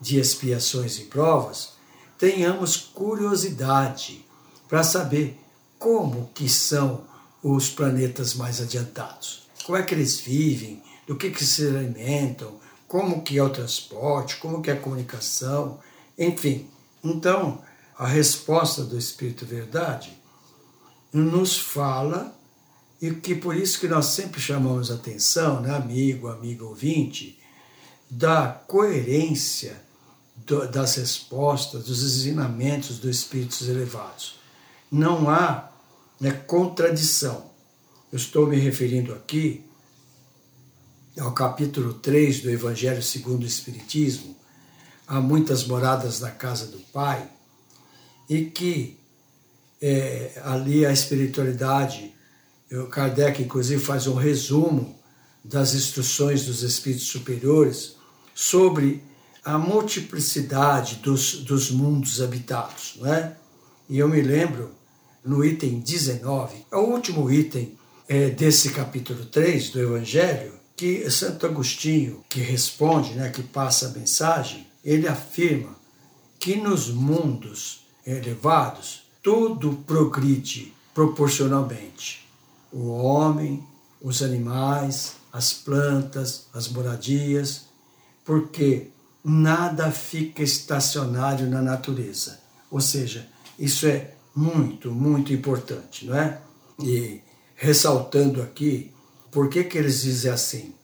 de 0.00 0.18
expiações 0.18 0.98
e 0.98 1.04
provas, 1.04 1.72
tenhamos 2.18 2.76
curiosidade 2.76 4.24
para 4.68 4.82
saber 4.82 5.38
como 5.78 6.30
que 6.34 6.48
são 6.48 7.02
os 7.42 7.68
planetas 7.68 8.34
mais 8.34 8.60
adiantados. 8.60 9.44
Como 9.64 9.78
é 9.78 9.82
que 9.82 9.94
eles 9.94 10.20
vivem, 10.20 10.82
do 11.06 11.16
que, 11.16 11.30
que 11.30 11.44
se 11.44 11.66
alimentam, 11.66 12.58
como 12.88 13.22
que 13.22 13.38
é 13.38 13.42
o 13.42 13.50
transporte, 13.50 14.36
como 14.36 14.62
que 14.62 14.70
é 14.70 14.74
a 14.74 14.80
comunicação, 14.80 15.78
enfim. 16.18 16.68
Então, 17.02 17.60
a 17.98 18.06
resposta 18.06 18.82
do 18.82 18.98
Espírito 18.98 19.44
Verdade 19.44 20.16
nos 21.14 21.56
fala 21.56 22.36
e 23.00 23.12
que 23.12 23.34
por 23.36 23.56
isso 23.56 23.78
que 23.78 23.86
nós 23.86 24.06
sempre 24.06 24.40
chamamos 24.40 24.90
atenção, 24.90 25.60
né, 25.60 25.74
amigo, 25.74 26.26
amigo 26.26 26.66
ouvinte, 26.66 27.38
da 28.10 28.48
coerência 28.48 29.80
do, 30.36 30.66
das 30.68 30.96
respostas, 30.96 31.84
dos 31.84 32.02
ensinamentos 32.02 32.98
dos 32.98 33.16
espíritos 33.16 33.68
elevados. 33.68 34.40
Não 34.90 35.30
há 35.30 35.70
né, 36.20 36.32
contradição. 36.32 37.50
Eu 38.12 38.16
estou 38.16 38.46
me 38.46 38.56
referindo 38.56 39.12
aqui 39.12 39.64
ao 41.18 41.32
capítulo 41.32 41.94
3 41.94 42.40
do 42.40 42.50
Evangelho 42.50 43.02
segundo 43.02 43.44
o 43.44 43.46
Espiritismo, 43.46 44.36
há 45.06 45.20
muitas 45.20 45.64
moradas 45.64 46.18
na 46.18 46.30
casa 46.30 46.66
do 46.66 46.78
Pai, 46.92 47.28
e 48.28 48.46
que 48.46 48.98
é, 49.86 50.40
ali 50.42 50.86
a 50.86 50.90
espiritualidade, 50.90 52.14
Kardec 52.90 53.42
inclusive 53.42 53.84
faz 53.84 54.06
um 54.06 54.14
resumo 54.14 54.98
das 55.44 55.74
instruções 55.74 56.46
dos 56.46 56.62
espíritos 56.62 57.06
superiores 57.06 57.96
sobre 58.34 59.04
a 59.44 59.58
multiplicidade 59.58 60.96
dos, 60.96 61.34
dos 61.44 61.70
mundos 61.70 62.22
habitados, 62.22 62.94
não 62.96 63.12
é? 63.12 63.36
E 63.86 63.98
eu 63.98 64.08
me 64.08 64.22
lembro 64.22 64.70
no 65.22 65.44
item 65.44 65.80
19, 65.80 66.64
é 66.72 66.76
o 66.76 66.88
último 66.88 67.30
item 67.30 67.78
é, 68.08 68.30
desse 68.30 68.70
capítulo 68.70 69.26
3 69.26 69.68
do 69.68 69.80
Evangelho, 69.80 70.54
que 70.74 71.10
Santo 71.10 71.44
Agostinho, 71.44 72.24
que 72.30 72.40
responde, 72.40 73.12
né, 73.12 73.28
que 73.28 73.42
passa 73.42 73.88
a 73.88 73.90
mensagem, 73.90 74.66
ele 74.82 75.06
afirma 75.06 75.76
que 76.40 76.56
nos 76.56 76.88
mundos 76.88 77.86
elevados 78.06 79.03
tudo 79.24 79.72
progride 79.86 80.74
proporcionalmente. 80.92 82.28
O 82.70 82.90
homem, 82.90 83.66
os 84.00 84.22
animais, 84.22 85.14
as 85.32 85.50
plantas, 85.50 86.46
as 86.52 86.68
moradias, 86.68 87.62
porque 88.22 88.88
nada 89.24 89.90
fica 89.90 90.42
estacionário 90.42 91.48
na 91.48 91.62
natureza. 91.62 92.38
Ou 92.70 92.82
seja, 92.82 93.26
isso 93.58 93.86
é 93.86 94.12
muito, 94.36 94.90
muito 94.90 95.32
importante, 95.32 96.04
não 96.04 96.14
é? 96.14 96.38
E 96.78 97.22
ressaltando 97.56 98.42
aqui, 98.42 98.92
por 99.32 99.48
que, 99.48 99.64
que 99.64 99.78
eles 99.78 100.02
dizem 100.02 100.30
assim? 100.30 100.74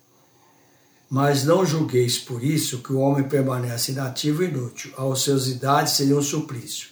Mas 1.11 1.45
não 1.45 1.67
julgueis 1.67 2.19
por 2.19 2.43
isso 2.43 2.79
que 2.79 2.93
o 2.93 3.01
homem 3.01 3.29
permanece 3.29 3.93
inativo 3.93 4.43
e 4.43 4.49
inútil, 4.49 4.93
a 4.97 5.05
ociosidade 5.05 5.91
seria 5.91 6.17
um 6.17 6.23
suplício. 6.23 6.89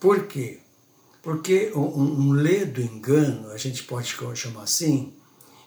Por 0.00 0.26
quê? 0.26 0.58
Porque 1.22 1.72
um, 1.74 1.80
um 1.80 2.32
ledo 2.32 2.80
engano, 2.80 3.50
a 3.50 3.56
gente 3.56 3.82
pode 3.84 4.14
chamar 4.34 4.62
assim, 4.62 5.12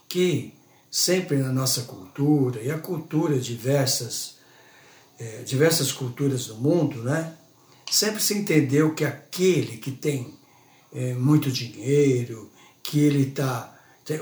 que 0.07 0.53
sempre 0.89 1.37
na 1.37 1.51
nossa 1.51 1.83
cultura, 1.83 2.61
e 2.61 2.71
a 2.71 2.77
cultura 2.77 3.37
diversas, 3.39 4.37
é, 5.19 5.43
diversas 5.43 5.91
culturas 5.91 6.47
do 6.47 6.55
mundo, 6.55 7.01
né? 7.03 7.35
sempre 7.93 8.21
se 8.21 8.33
entendeu 8.33 8.95
que 8.95 9.05
aquele 9.05 9.77
que 9.77 9.91
tem 9.91 10.33
é, 10.91 11.13
muito 11.13 11.51
dinheiro, 11.51 12.51
que 12.81 12.99
ele 12.99 13.27
tá, 13.27 13.75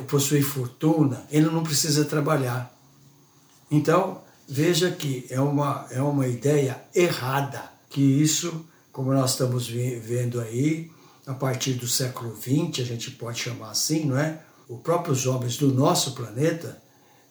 possui 0.09 0.41
fortuna, 0.41 1.25
ele 1.31 1.45
não 1.45 1.63
precisa 1.63 2.03
trabalhar. 2.03 2.77
Então, 3.69 4.21
veja 4.47 4.91
que 4.91 5.25
é 5.29 5.39
uma, 5.39 5.87
é 5.91 6.01
uma 6.01 6.27
ideia 6.27 6.81
errada, 6.93 7.63
que 7.89 8.01
isso, 8.01 8.65
como 8.91 9.13
nós 9.13 9.31
estamos 9.31 9.67
vendo 9.67 10.41
aí, 10.41 10.91
a 11.25 11.34
partir 11.34 11.73
do 11.73 11.88
século 11.88 12.36
XX, 12.36 12.79
a 12.79 12.86
gente 12.86 13.12
pode 13.12 13.39
chamar 13.39 13.71
assim, 13.71 14.05
não 14.05 14.17
é? 14.17 14.39
Os 14.67 14.79
próprios 14.81 15.25
homens 15.25 15.57
do 15.57 15.73
nosso 15.73 16.13
planeta, 16.13 16.81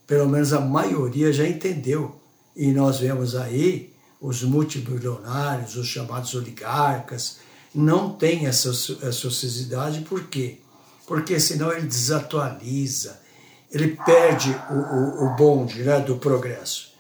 pelo 0.07 0.29
menos 0.29 0.53
a 0.53 0.61
maioria 0.61 1.33
já 1.33 1.47
entendeu. 1.47 2.21
E 2.55 2.73
nós 2.73 3.01
vemos 3.01 3.35
aí 3.35 3.93
os 4.21 4.43
multibilionários, 4.43 5.77
os 5.77 5.87
chamados 5.87 6.35
oligarcas, 6.35 7.39
não 7.75 8.13
têm 8.13 8.47
essa, 8.47 8.69
ociosidade, 8.71 10.01
por 10.03 10.25
quê? 10.25 10.59
Porque 11.07 11.41
senão 11.41 11.73
ele 11.73 11.87
desatualiza, 11.87 13.21
ele 13.71 13.97
perde 14.05 14.51
o, 14.71 14.75
o, 14.75 15.27
o 15.27 15.37
bonde 15.37 15.83
né, 15.83 16.01
do 16.01 16.17
progresso. 16.17 16.93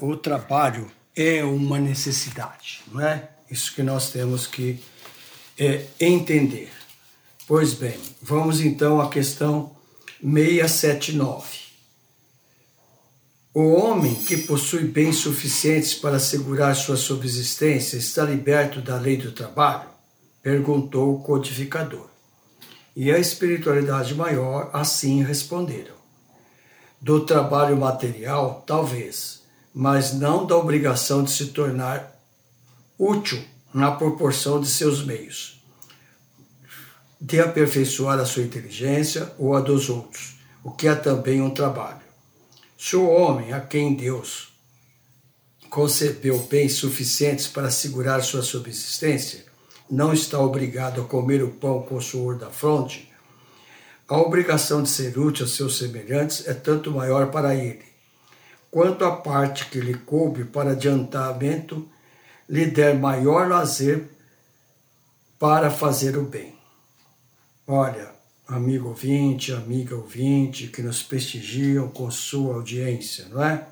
O 0.00 0.16
trabalho 0.16 0.90
é 1.16 1.42
uma 1.42 1.78
necessidade, 1.78 2.82
não 2.92 3.00
é? 3.00 3.28
Isso 3.50 3.74
que 3.74 3.82
nós 3.82 4.10
temos 4.10 4.46
que 4.46 4.78
é, 5.58 5.84
entender. 5.98 6.70
Pois 7.46 7.74
bem, 7.74 7.98
vamos 8.22 8.60
então 8.60 9.00
à 9.00 9.08
questão 9.08 9.74
679. 10.22 11.58
O 13.54 13.72
homem 13.72 14.14
que 14.14 14.36
possui 14.36 14.84
bens 14.84 15.16
suficientes 15.16 15.94
para 15.94 16.16
assegurar 16.16 16.76
sua 16.76 16.96
subsistência 16.96 17.96
está 17.96 18.22
liberto 18.22 18.80
da 18.80 18.96
lei 18.96 19.16
do 19.16 19.32
trabalho? 19.32 19.88
Perguntou 20.42 21.14
o 21.14 21.20
codificador. 21.20 22.06
E 22.94 23.10
a 23.10 23.18
espiritualidade 23.18 24.14
maior 24.14 24.70
assim 24.72 25.22
responderam: 25.22 25.94
Do 27.00 27.24
trabalho 27.24 27.76
material, 27.76 28.62
talvez, 28.66 29.42
mas 29.74 30.12
não 30.12 30.46
da 30.46 30.56
obrigação 30.56 31.24
de 31.24 31.30
se 31.30 31.46
tornar 31.46 32.16
útil 32.98 33.42
na 33.72 33.90
proporção 33.90 34.60
de 34.60 34.68
seus 34.68 35.04
meios, 35.04 35.62
de 37.20 37.40
aperfeiçoar 37.40 38.18
a 38.18 38.24
sua 38.24 38.42
inteligência 38.42 39.32
ou 39.38 39.54
a 39.54 39.60
dos 39.60 39.88
outros, 39.90 40.38
o 40.62 40.70
que 40.70 40.88
é 40.88 40.94
também 40.94 41.40
um 41.40 41.50
trabalho. 41.50 42.00
Se 42.76 42.96
o 42.96 43.08
homem 43.08 43.52
a 43.52 43.60
quem 43.60 43.94
Deus 43.94 44.52
concebeu 45.68 46.38
bens 46.44 46.74
suficientes 46.74 47.46
para 47.46 47.68
assegurar 47.68 48.22
sua 48.22 48.42
subsistência, 48.42 49.44
não 49.90 50.12
está 50.12 50.38
obrigado 50.38 51.02
a 51.02 51.04
comer 51.04 51.42
o 51.42 51.50
pão 51.50 51.82
com 51.82 51.96
o 51.96 52.02
suor 52.02 52.36
da 52.36 52.50
fronte, 52.50 53.08
a 54.08 54.16
obrigação 54.16 54.82
de 54.82 54.88
ser 54.88 55.18
útil 55.18 55.44
a 55.44 55.48
seus 55.48 55.76
semelhantes 55.76 56.48
é 56.48 56.54
tanto 56.54 56.90
maior 56.90 57.30
para 57.30 57.54
ele, 57.54 57.84
quanto 58.70 59.04
a 59.04 59.10
parte 59.10 59.66
que 59.66 59.78
lhe 59.80 59.92
coube 59.92 60.44
para 60.44 60.70
adiantamento 60.70 61.86
lhe 62.48 62.66
der 62.66 62.98
maior 62.98 63.48
lazer 63.48 64.08
para 65.38 65.70
fazer 65.70 66.16
o 66.16 66.22
bem. 66.22 66.56
Olha, 67.66 68.10
amigo 68.46 68.88
ouvinte, 68.88 69.52
amiga 69.52 69.94
ouvinte, 69.94 70.68
que 70.68 70.82
nos 70.82 71.02
prestigiam 71.02 71.88
com 71.88 72.10
sua 72.10 72.54
audiência, 72.54 73.26
não 73.28 73.42
é? 73.42 73.66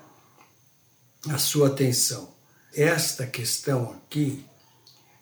A 1.29 1.37
sua 1.37 1.67
atenção. 1.67 2.29
Esta 2.73 3.25
questão 3.25 3.91
aqui 3.91 4.45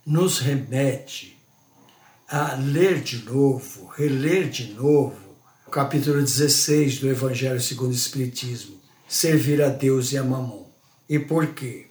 nos 0.05 0.39
remete 0.39 1.35
a 2.27 2.55
ler 2.55 3.01
de 3.01 3.23
novo, 3.23 3.87
reler 3.87 4.49
de 4.49 4.73
novo, 4.73 5.15
o 5.65 5.71
capítulo 5.71 6.19
16 6.19 6.99
do 6.99 7.09
Evangelho 7.09 7.61
segundo 7.61 7.91
o 7.91 7.95
Espiritismo, 7.95 8.79
servir 9.07 9.61
a 9.61 9.69
Deus 9.69 10.11
e 10.11 10.17
a 10.17 10.23
Mamon. 10.23 10.65
E 11.07 11.17
por 11.17 11.53
quê? 11.53 11.87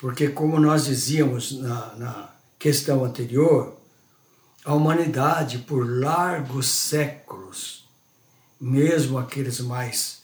Porque, 0.00 0.28
como 0.28 0.60
nós 0.60 0.84
dizíamos 0.84 1.52
na, 1.52 1.94
na 1.96 2.30
questão 2.58 3.04
anterior, 3.04 3.76
a 4.64 4.74
humanidade, 4.74 5.58
por 5.58 5.88
largos 5.88 6.68
séculos, 6.68 7.88
mesmo 8.60 9.18
aqueles 9.18 9.60
mais 9.60 10.22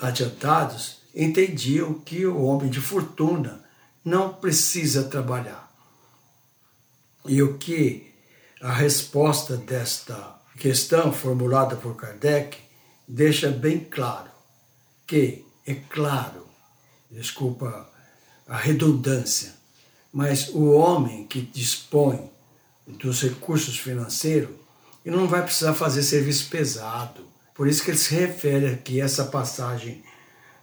adiantados, 0.00 1.00
entendiam 1.14 1.94
que 1.94 2.24
o 2.24 2.42
homem 2.42 2.70
de 2.70 2.80
fortuna 2.80 3.62
não 4.04 4.32
precisa 4.32 5.04
trabalhar. 5.04 5.70
E 7.26 7.42
o 7.42 7.58
que 7.58 8.14
a 8.60 8.72
resposta 8.72 9.56
desta 9.56 10.38
questão 10.58 11.12
formulada 11.12 11.76
por 11.76 11.96
Kardec 11.96 12.58
deixa 13.06 13.50
bem 13.50 13.80
claro 13.80 14.30
que, 15.06 15.44
é 15.66 15.74
claro, 15.74 16.46
desculpa 17.10 17.89
a 18.50 18.56
redundância, 18.56 19.54
mas 20.12 20.48
o 20.48 20.72
homem 20.72 21.24
que 21.24 21.40
dispõe 21.40 22.28
dos 22.84 23.22
recursos 23.22 23.78
financeiros 23.78 24.50
e 25.06 25.10
não 25.10 25.28
vai 25.28 25.44
precisar 25.44 25.72
fazer 25.72 26.02
serviço 26.02 26.50
pesado. 26.50 27.22
Por 27.54 27.68
isso 27.68 27.84
que 27.84 27.92
ele 27.92 27.98
se 27.98 28.12
refere 28.12 28.66
aqui 28.66 29.00
a 29.00 29.04
essa 29.04 29.24
passagem 29.26 30.02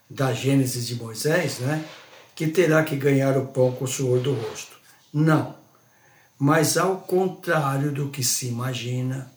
da 0.10 0.34
Gênesis 0.34 0.86
de 0.86 0.95
Moisés, 0.95 1.60
né? 1.60 1.86
que 2.36 2.47
terá 2.47 2.84
que 2.84 2.97
ganhar 2.97 3.38
o 3.38 3.47
pão 3.47 3.71
com 3.71 3.86
o 3.86 3.88
suor 3.88 4.19
do 4.19 4.34
rosto. 4.34 4.76
Não. 5.13 5.56
Mas 6.38 6.78
ao 6.78 6.97
contrário 6.97 7.89
do 7.89 8.10
que 8.10 8.21
se 8.21 8.47
imagina, 8.47 9.32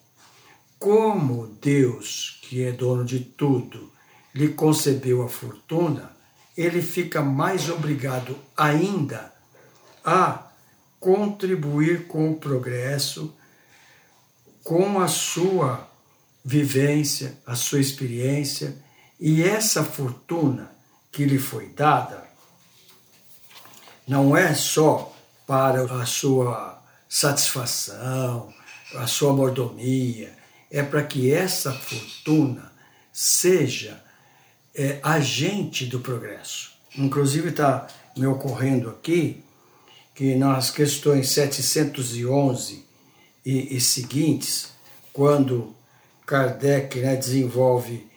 como 0.77 1.55
Deus, 1.61 2.37
que 2.41 2.63
é 2.63 2.71
dono 2.73 3.05
de 3.05 3.21
tudo, 3.21 3.89
lhe 4.35 4.49
concebeu 4.49 5.23
a 5.23 5.29
fortuna, 5.29 6.11
ele 6.57 6.81
fica 6.81 7.21
mais 7.21 7.69
obrigado 7.69 8.37
ainda 8.55 9.33
a 10.03 10.47
contribuir 10.99 12.07
com 12.07 12.31
o 12.31 12.35
progresso, 12.35 13.33
com 14.63 14.99
a 14.99 15.07
sua 15.07 15.87
vivência, 16.43 17.37
a 17.45 17.55
sua 17.55 17.79
experiência 17.79 18.75
e 19.19 19.43
essa 19.43 19.83
fortuna 19.83 20.71
que 21.11 21.25
lhe 21.25 21.37
foi 21.37 21.67
dada 21.67 22.23
não 24.07 24.35
é 24.35 24.53
só 24.53 25.15
para 25.45 25.83
a 26.01 26.05
sua 26.05 26.81
satisfação, 27.07 28.53
a 28.95 29.07
sua 29.07 29.33
mordomia, 29.33 30.35
é 30.69 30.81
para 30.81 31.03
que 31.03 31.31
essa 31.31 31.71
fortuna 31.71 32.71
seja 33.11 34.01
é, 34.75 34.99
agente 35.03 35.85
do 35.85 35.99
progresso. 35.99 36.71
Inclusive 36.97 37.49
está 37.49 37.87
me 38.17 38.25
ocorrendo 38.25 38.89
aqui 38.89 39.43
que 40.13 40.35
nas 40.35 40.69
questões 40.69 41.29
711 41.29 42.85
e, 43.45 43.75
e 43.75 43.81
seguintes, 43.81 44.69
quando 45.13 45.73
Kardec 46.25 46.99
né, 46.99 47.15
desenvolve 47.15 48.07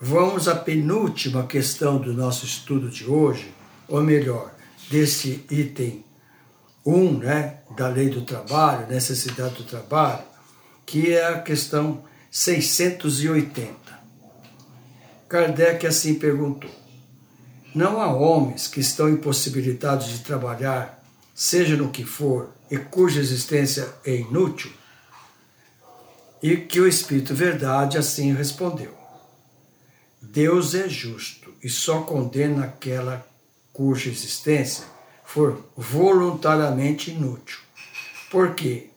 Vamos 0.00 0.48
à 0.48 0.54
penúltima 0.54 1.46
questão 1.46 1.98
do 1.98 2.12
nosso 2.12 2.44
estudo 2.44 2.88
de 2.88 3.04
hoje, 3.04 3.52
ou 3.86 4.02
melhor, 4.02 4.52
desse 4.90 5.44
item 5.50 6.04
1, 6.84 7.18
né, 7.18 7.58
da 7.76 7.88
lei 7.88 8.08
do 8.08 8.22
trabalho, 8.22 8.88
necessidade 8.88 9.54
do 9.54 9.64
trabalho, 9.64 10.24
que 10.84 11.14
é 11.14 11.26
a 11.26 11.40
questão 11.40 12.02
680. 12.30 13.76
Kardec 15.28 15.86
assim 15.86 16.14
perguntou: 16.14 16.70
Não 17.74 18.02
há 18.02 18.12
homens 18.12 18.68
que 18.68 18.80
estão 18.80 19.08
impossibilitados 19.08 20.08
de 20.08 20.18
trabalhar, 20.18 21.02
seja 21.34 21.74
no 21.74 21.88
que 21.88 22.04
for, 22.04 22.50
e 22.70 22.76
cuja 22.76 23.18
existência 23.18 23.88
é 24.04 24.14
inútil? 24.14 24.70
E 26.42 26.56
que 26.56 26.80
o 26.80 26.86
Espírito 26.86 27.34
Verdade 27.34 27.96
assim 27.96 28.34
respondeu: 28.34 28.94
Deus 30.20 30.74
é 30.74 30.86
justo 30.86 31.54
e 31.62 31.70
só 31.70 32.02
condena 32.02 32.64
aquela 32.64 33.26
cuja 33.72 34.10
existência 34.10 34.84
for 35.24 35.64
voluntariamente 35.74 37.10
inútil. 37.10 37.58
Porque 38.30 38.90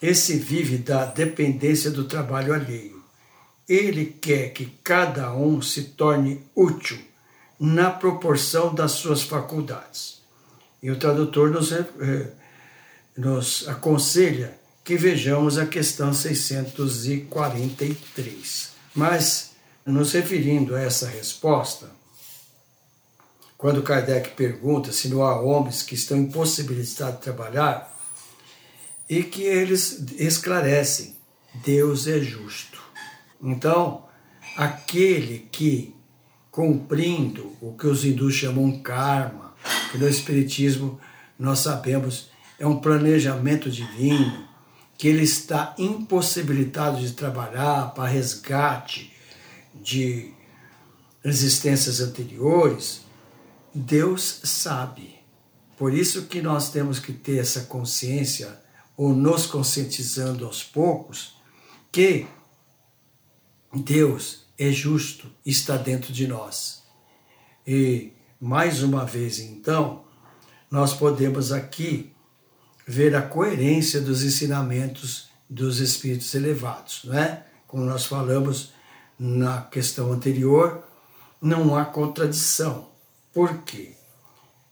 esse 0.00 0.38
vive 0.38 0.78
da 0.78 1.04
dependência 1.04 1.90
do 1.90 2.04
trabalho 2.04 2.54
alheio. 2.54 3.02
Ele 3.68 4.06
quer 4.06 4.54
que 4.54 4.64
cada 4.82 5.34
um 5.34 5.60
se 5.60 5.82
torne 5.84 6.42
útil 6.54 7.07
na 7.58 7.90
proporção 7.90 8.74
das 8.74 8.92
suas 8.92 9.22
faculdades. 9.22 10.22
E 10.82 10.90
o 10.90 10.98
tradutor 10.98 11.50
nos, 11.50 11.70
eh, 11.72 11.86
nos 13.16 13.68
aconselha 13.68 14.58
que 14.84 14.96
vejamos 14.96 15.58
a 15.58 15.66
questão 15.66 16.14
643. 16.14 18.70
Mas, 18.94 19.50
nos 19.84 20.12
referindo 20.12 20.74
a 20.74 20.80
essa 20.80 21.06
resposta, 21.06 21.90
quando 23.56 23.82
Kardec 23.82 24.30
pergunta 24.30 24.90
se 24.92 25.08
não 25.08 25.22
há 25.24 25.40
homens 25.40 25.82
que 25.82 25.96
estão 25.96 26.16
impossibilitados 26.16 27.16
de 27.16 27.22
trabalhar, 27.22 27.98
e 29.08 29.22
que 29.22 29.42
eles 29.42 30.04
esclarecem: 30.16 31.16
Deus 31.54 32.06
é 32.06 32.20
justo. 32.20 32.80
Então, 33.42 34.04
aquele 34.56 35.48
que, 35.50 35.94
cumprindo 36.50 37.56
o 37.60 37.72
que 37.72 37.86
os 37.86 38.04
hindus 38.04 38.34
chamam 38.34 38.80
karma, 38.80 39.54
que 39.90 39.98
no 39.98 40.08
Espiritismo 40.08 41.00
nós 41.38 41.60
sabemos 41.60 42.30
é 42.58 42.66
um 42.66 42.80
planejamento 42.80 43.70
divino, 43.70 44.48
que 44.96 45.06
ele 45.06 45.22
está 45.22 45.74
impossibilitado 45.78 47.00
de 47.00 47.12
trabalhar 47.12 47.94
para 47.94 48.08
resgate 48.08 49.12
de 49.74 50.32
existências 51.24 52.00
anteriores, 52.00 53.02
Deus 53.72 54.40
sabe. 54.42 55.16
Por 55.76 55.94
isso 55.94 56.26
que 56.26 56.42
nós 56.42 56.70
temos 56.70 56.98
que 56.98 57.12
ter 57.12 57.38
essa 57.38 57.62
consciência, 57.62 58.60
ou 58.96 59.14
nos 59.14 59.46
conscientizando 59.46 60.44
aos 60.44 60.64
poucos, 60.64 61.36
que 61.92 62.26
Deus 63.72 64.47
é 64.58 64.70
justo, 64.70 65.30
está 65.46 65.76
dentro 65.76 66.12
de 66.12 66.26
nós. 66.26 66.82
E, 67.66 68.12
mais 68.40 68.82
uma 68.82 69.04
vez, 69.04 69.38
então, 69.38 70.04
nós 70.70 70.92
podemos 70.92 71.52
aqui 71.52 72.12
ver 72.86 73.14
a 73.14 73.22
coerência 73.22 74.00
dos 74.00 74.24
ensinamentos 74.24 75.28
dos 75.48 75.80
espíritos 75.80 76.34
elevados, 76.34 77.02
não 77.04 77.18
é? 77.18 77.46
Como 77.66 77.84
nós 77.84 78.06
falamos 78.06 78.72
na 79.18 79.62
questão 79.62 80.12
anterior, 80.12 80.84
não 81.40 81.74
há 81.76 81.84
contradição. 81.84 82.88
Por 83.32 83.62
quê? 83.62 83.92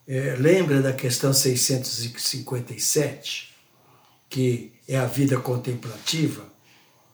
É, 0.07 0.35
lembra 0.37 0.81
da 0.81 0.93
questão 0.93 1.33
657, 1.33 3.55
que 4.29 4.73
é 4.87 4.97
a 4.97 5.05
vida 5.05 5.37
contemplativa, 5.37 6.45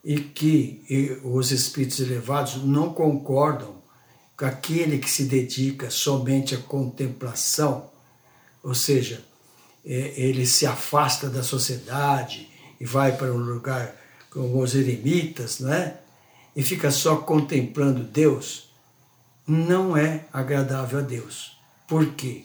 e 0.04 0.20
que 0.20 0.84
e 0.90 1.18
os 1.24 1.52
espíritos 1.52 2.00
elevados 2.00 2.64
não 2.64 2.94
concordam 2.94 3.76
com 4.36 4.46
aquele 4.46 4.98
que 4.98 5.10
se 5.10 5.24
dedica 5.24 5.90
somente 5.90 6.56
à 6.56 6.58
contemplação, 6.58 7.90
ou 8.62 8.76
seja, 8.76 9.24
é, 9.86 10.14
ele 10.16 10.46
se 10.46 10.66
afasta 10.66 11.30
da 11.30 11.44
sociedade 11.44 12.50
e 12.80 12.86
vai 12.86 13.16
para 13.16 13.32
um 13.32 13.38
lugar 13.38 13.96
como 14.30 14.62
os 14.62 14.76
eremitas, 14.76 15.60
não 15.60 15.72
é? 15.72 15.98
E 16.56 16.64
fica 16.64 16.92
só 16.92 17.18
contemplando 17.18 18.04
Deus, 18.04 18.70
não 19.48 19.96
é 19.96 20.26
agradável 20.32 21.00
a 21.00 21.02
Deus. 21.02 21.58
Por 21.88 22.14
quê? 22.14 22.44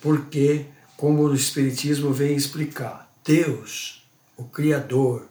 Porque, 0.00 0.66
como 0.96 1.22
o 1.22 1.34
Espiritismo 1.34 2.12
vem 2.12 2.34
explicar, 2.34 3.12
Deus, 3.24 4.06
o 4.36 4.44
Criador, 4.44 5.28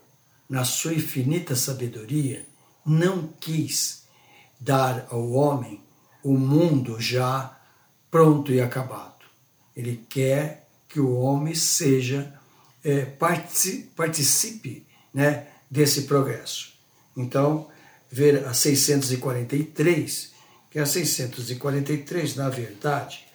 na 0.49 0.63
sua 0.63 0.93
infinita 0.93 1.55
sabedoria, 1.55 2.45
não 2.86 3.27
quis 3.39 4.03
dar 4.60 5.07
ao 5.10 5.31
homem 5.31 5.81
o 6.23 6.33
mundo 6.33 6.99
já 6.99 7.57
pronto 8.10 8.51
e 8.51 8.62
acabado. 8.62 9.25
Ele 9.75 10.03
quer 10.10 10.67
que 10.88 10.99
o 10.99 11.17
homem 11.17 11.53
seja, 11.53 12.33
é, 12.83 13.05
participe, 13.05 14.86
né, 15.13 15.47
desse 15.69 16.03
progresso. 16.03 16.73
Então, 17.15 17.67
ver 18.10 18.45
a 18.45 18.53
643, 18.53 20.31
que 20.71 20.79
a 20.79 20.86
643, 20.86 22.36
na 22.36 22.49
verdade, 22.49 23.25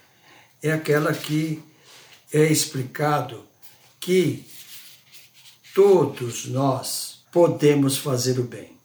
é 0.62 0.72
aquela 0.72 1.12
que 1.12 1.62
é 2.32 2.44
explicado 2.44 3.44
que 4.00 4.46
todos 5.74 6.46
nós 6.46 7.24
podemos 7.32 7.96
fazer 7.96 8.38
o 8.38 8.44
bem. 8.44 8.76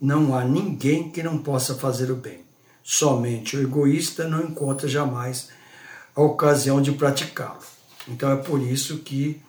Não 0.00 0.36
há 0.36 0.44
ninguém 0.44 1.10
que 1.10 1.22
não 1.22 1.38
possa 1.38 1.74
fazer 1.74 2.10
o 2.10 2.16
bem. 2.16 2.44
Somente 2.82 3.56
o 3.56 3.62
egoísta 3.62 4.28
não 4.28 4.42
encontra 4.44 4.88
jamais 4.88 5.48
a 6.14 6.22
ocasião 6.22 6.80
de 6.80 6.92
praticá-lo. 6.92 7.60
Então 8.06 8.30
é 8.30 8.36
por 8.36 8.60
isso 8.62 8.98
que 8.98 9.42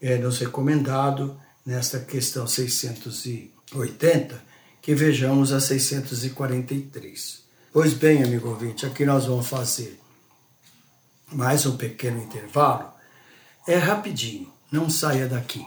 é 0.00 0.16
nos 0.16 0.38
recomendado, 0.38 1.38
nesta 1.64 1.98
questão 1.98 2.46
680, 2.46 4.40
que 4.80 4.94
vejamos 4.94 5.52
a 5.52 5.60
643. 5.60 7.44
Pois 7.72 7.92
bem, 7.92 8.22
amigo 8.22 8.48
ouvinte, 8.48 8.86
aqui 8.86 9.04
nós 9.04 9.26
vamos 9.26 9.48
fazer 9.48 10.00
mais 11.32 11.66
um 11.66 11.76
pequeno 11.76 12.22
intervalo. 12.22 12.88
É 13.66 13.76
rapidinho, 13.76 14.50
não 14.70 14.88
saia 14.88 15.26
daqui. 15.26 15.66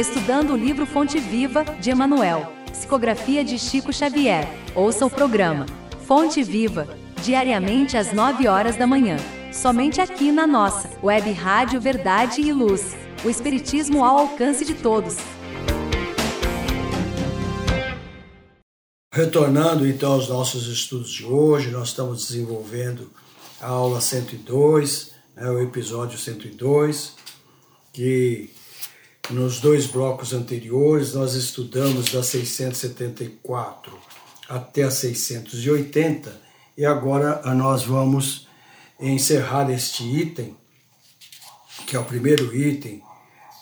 Estudando 0.00 0.54
o 0.54 0.56
livro 0.56 0.86
Fonte 0.86 1.18
Viva, 1.18 1.62
de 1.78 1.90
Emanuel, 1.90 2.50
psicografia 2.72 3.44
de 3.44 3.58
Chico 3.58 3.92
Xavier. 3.92 4.48
Ouça 4.74 5.04
o 5.04 5.10
programa 5.10 5.66
Fonte 6.06 6.42
Viva, 6.42 6.88
diariamente 7.22 7.98
às 7.98 8.10
9 8.10 8.48
horas 8.48 8.76
da 8.76 8.86
manhã. 8.86 9.18
Somente 9.52 10.00
aqui 10.00 10.32
na 10.32 10.46
nossa 10.46 10.88
Web 11.02 11.30
Rádio 11.32 11.78
Verdade 11.82 12.40
e 12.40 12.50
Luz. 12.50 12.96
O 13.22 13.28
Espiritismo 13.28 14.02
ao 14.02 14.20
alcance 14.20 14.64
de 14.64 14.72
todos. 14.72 15.18
Retornando 19.12 19.86
então 19.86 20.12
aos 20.12 20.30
nossos 20.30 20.66
estudos 20.66 21.10
de 21.10 21.26
hoje, 21.26 21.70
nós 21.70 21.88
estamos 21.88 22.26
desenvolvendo 22.26 23.10
a 23.60 23.66
aula 23.66 24.00
102, 24.00 25.12
né, 25.36 25.50
o 25.50 25.60
episódio 25.60 26.18
102, 26.18 27.16
que 27.92 28.48
nos 29.30 29.60
dois 29.60 29.86
blocos 29.86 30.32
anteriores, 30.32 31.14
nós 31.14 31.34
estudamos 31.34 32.12
da 32.12 32.22
674 32.22 33.96
até 34.48 34.82
a 34.82 34.90
680 34.90 36.40
e 36.76 36.84
agora 36.84 37.40
nós 37.54 37.84
vamos 37.84 38.48
encerrar 38.98 39.70
este 39.70 40.02
item, 40.04 40.56
que 41.86 41.94
é 41.94 41.98
o 41.98 42.04
primeiro 42.04 42.54
item 42.54 43.02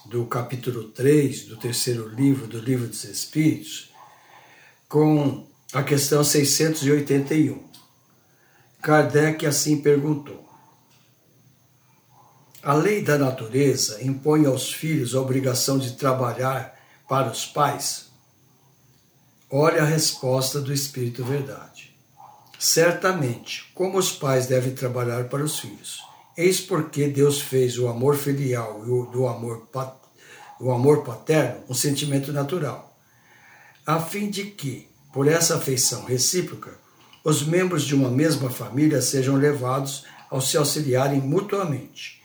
do 0.07 0.25
capítulo 0.25 0.85
3 0.85 1.45
do 1.45 1.57
terceiro 1.57 2.09
livro 2.09 2.47
do 2.47 2.59
Livro 2.59 2.89
dos 2.89 3.05
Espíritos, 3.05 3.93
com 4.89 5.47
a 5.73 5.83
questão 5.83 6.25
681. 6.25 7.63
Kardec 8.81 9.45
assim 9.45 9.83
perguntou: 9.83 10.48
a 12.69 12.75
lei 12.75 13.01
da 13.01 13.17
natureza 13.17 14.05
impõe 14.05 14.45
aos 14.45 14.71
filhos 14.71 15.15
a 15.15 15.23
obrigação 15.23 15.79
de 15.79 15.93
trabalhar 15.93 16.79
para 17.09 17.31
os 17.31 17.47
pais? 17.47 18.11
Olha 19.51 19.81
a 19.81 19.87
resposta 19.87 20.61
do 20.61 20.71
Espírito 20.71 21.25
Verdade. 21.25 21.97
Certamente, 22.59 23.71
como 23.75 23.97
os 23.97 24.13
pais 24.13 24.47
devem 24.47 24.75
trabalhar 24.75 25.31
para 25.31 25.43
os 25.43 25.59
filhos. 25.59 26.03
Eis 26.37 26.61
porque 26.61 27.09
Deus 27.09 27.41
fez 27.41 27.79
o 27.79 27.89
amor 27.89 28.17
filial 28.17 28.83
e 28.87 28.91
o 28.91 29.07
do 29.07 29.27
amor, 29.27 29.67
o 30.61 30.71
amor 30.71 31.03
paterno 31.05 31.63
um 31.71 31.75
sentimento 31.75 32.35
natural, 32.35 32.95
a 33.87 33.99
fim 33.99 34.29
de 34.29 34.45
que, 34.45 34.91
por 35.11 35.27
essa 35.27 35.57
afeição 35.57 36.05
recíproca, 36.05 36.73
os 37.25 37.43
membros 37.43 37.85
de 37.85 37.95
uma 37.95 38.11
mesma 38.11 38.51
família 38.51 39.01
sejam 39.01 39.37
levados 39.37 40.05
a 40.31 40.39
se 40.43 40.59
auxiliarem 40.59 41.23
mutuamente 41.23 42.18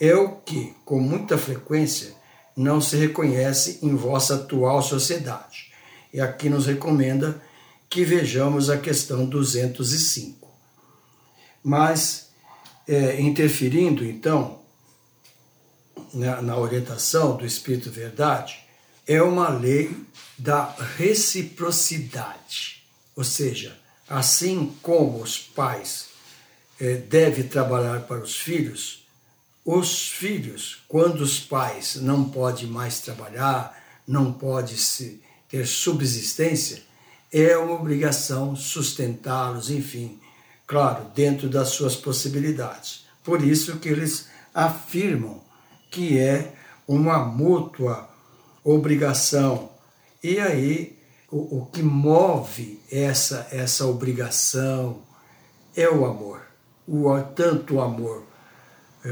é 0.00 0.14
o 0.14 0.36
que, 0.36 0.74
com 0.84 1.00
muita 1.00 1.38
frequência, 1.38 2.14
não 2.56 2.80
se 2.80 2.96
reconhece 2.96 3.78
em 3.82 3.94
vossa 3.94 4.36
atual 4.36 4.82
sociedade. 4.82 5.72
E 6.12 6.20
aqui 6.20 6.48
nos 6.48 6.66
recomenda 6.66 7.40
que 7.88 8.04
vejamos 8.04 8.70
a 8.70 8.78
questão 8.78 9.26
205. 9.26 10.48
Mas, 11.62 12.30
é, 12.86 13.20
interferindo 13.20 14.04
então 14.04 14.60
na, 16.12 16.40
na 16.40 16.56
orientação 16.56 17.36
do 17.36 17.44
Espírito 17.44 17.90
Verdade, 17.90 18.64
é 19.06 19.22
uma 19.22 19.48
lei 19.48 19.94
da 20.38 20.74
reciprocidade. 20.96 22.82
Ou 23.14 23.24
seja, 23.24 23.78
assim 24.08 24.74
como 24.82 25.22
os 25.22 25.38
pais 25.38 26.06
é, 26.80 26.94
devem 26.94 27.46
trabalhar 27.46 28.02
para 28.02 28.20
os 28.20 28.36
filhos, 28.36 29.05
os 29.66 30.08
filhos, 30.08 30.84
quando 30.86 31.22
os 31.22 31.40
pais 31.40 31.96
não 31.96 32.30
podem 32.30 32.68
mais 32.68 33.00
trabalhar, 33.00 33.76
não 34.06 34.32
podem 34.32 34.76
ter 35.48 35.66
subsistência, 35.66 36.84
é 37.32 37.58
uma 37.58 37.74
obrigação 37.74 38.54
sustentá-los, 38.54 39.68
enfim, 39.68 40.20
claro, 40.68 41.06
dentro 41.16 41.48
das 41.48 41.70
suas 41.70 41.96
possibilidades. 41.96 43.06
Por 43.24 43.42
isso 43.42 43.78
que 43.78 43.88
eles 43.88 44.28
afirmam 44.54 45.42
que 45.90 46.16
é 46.16 46.54
uma 46.86 47.18
mútua 47.18 48.08
obrigação. 48.62 49.70
E 50.22 50.38
aí, 50.38 50.96
o, 51.28 51.58
o 51.58 51.66
que 51.66 51.82
move 51.82 52.80
essa, 52.88 53.48
essa 53.50 53.84
obrigação 53.84 55.02
é 55.74 55.88
o 55.90 56.06
amor. 56.06 56.42
O, 56.86 57.20
tanto 57.34 57.74
o 57.74 57.80
amor 57.80 58.35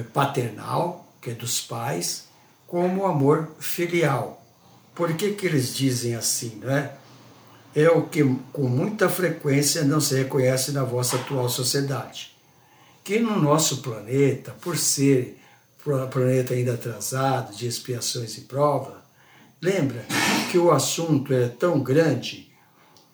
paternal, 0.02 1.06
que 1.20 1.30
é 1.30 1.34
dos 1.34 1.60
pais, 1.60 2.24
como 2.66 3.02
o 3.02 3.06
amor 3.06 3.52
filial. 3.60 4.44
Por 4.94 5.14
que, 5.14 5.32
que 5.32 5.46
eles 5.46 5.74
dizem 5.74 6.14
assim, 6.14 6.60
não 6.62 6.70
é? 6.70 6.92
É 7.74 7.88
o 7.88 8.02
que 8.02 8.22
com 8.52 8.68
muita 8.68 9.08
frequência 9.08 9.82
não 9.84 10.00
se 10.00 10.14
reconhece 10.14 10.72
na 10.72 10.84
vossa 10.84 11.16
atual 11.16 11.48
sociedade. 11.48 12.34
Que 13.02 13.18
no 13.18 13.40
nosso 13.40 13.78
planeta, 13.78 14.54
por 14.60 14.76
ser 14.76 15.38
planeta 16.10 16.54
ainda 16.54 16.74
atrasado, 16.74 17.54
de 17.54 17.66
expiações 17.66 18.38
e 18.38 18.42
prova, 18.42 19.04
lembra 19.60 20.06
que 20.50 20.56
o 20.56 20.70
assunto 20.70 21.32
é 21.34 21.48
tão 21.48 21.80
grande 21.80 22.50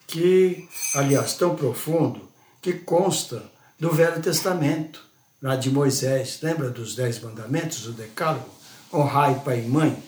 que, 0.06 0.68
aliás, 0.94 1.34
tão 1.34 1.56
profundo, 1.56 2.28
que 2.60 2.72
consta 2.72 3.42
do 3.78 3.90
Velho 3.90 4.20
Testamento, 4.20 5.09
lá 5.42 5.56
de 5.56 5.70
Moisés. 5.70 6.38
Lembra 6.42 6.70
dos 6.70 6.94
Dez 6.94 7.20
Mandamentos, 7.20 7.86
o 7.86 7.92
Decálogo? 7.92 8.48
Honrai 8.92 9.40
pai 9.44 9.60
e 9.60 9.68
mãe. 9.68 10.02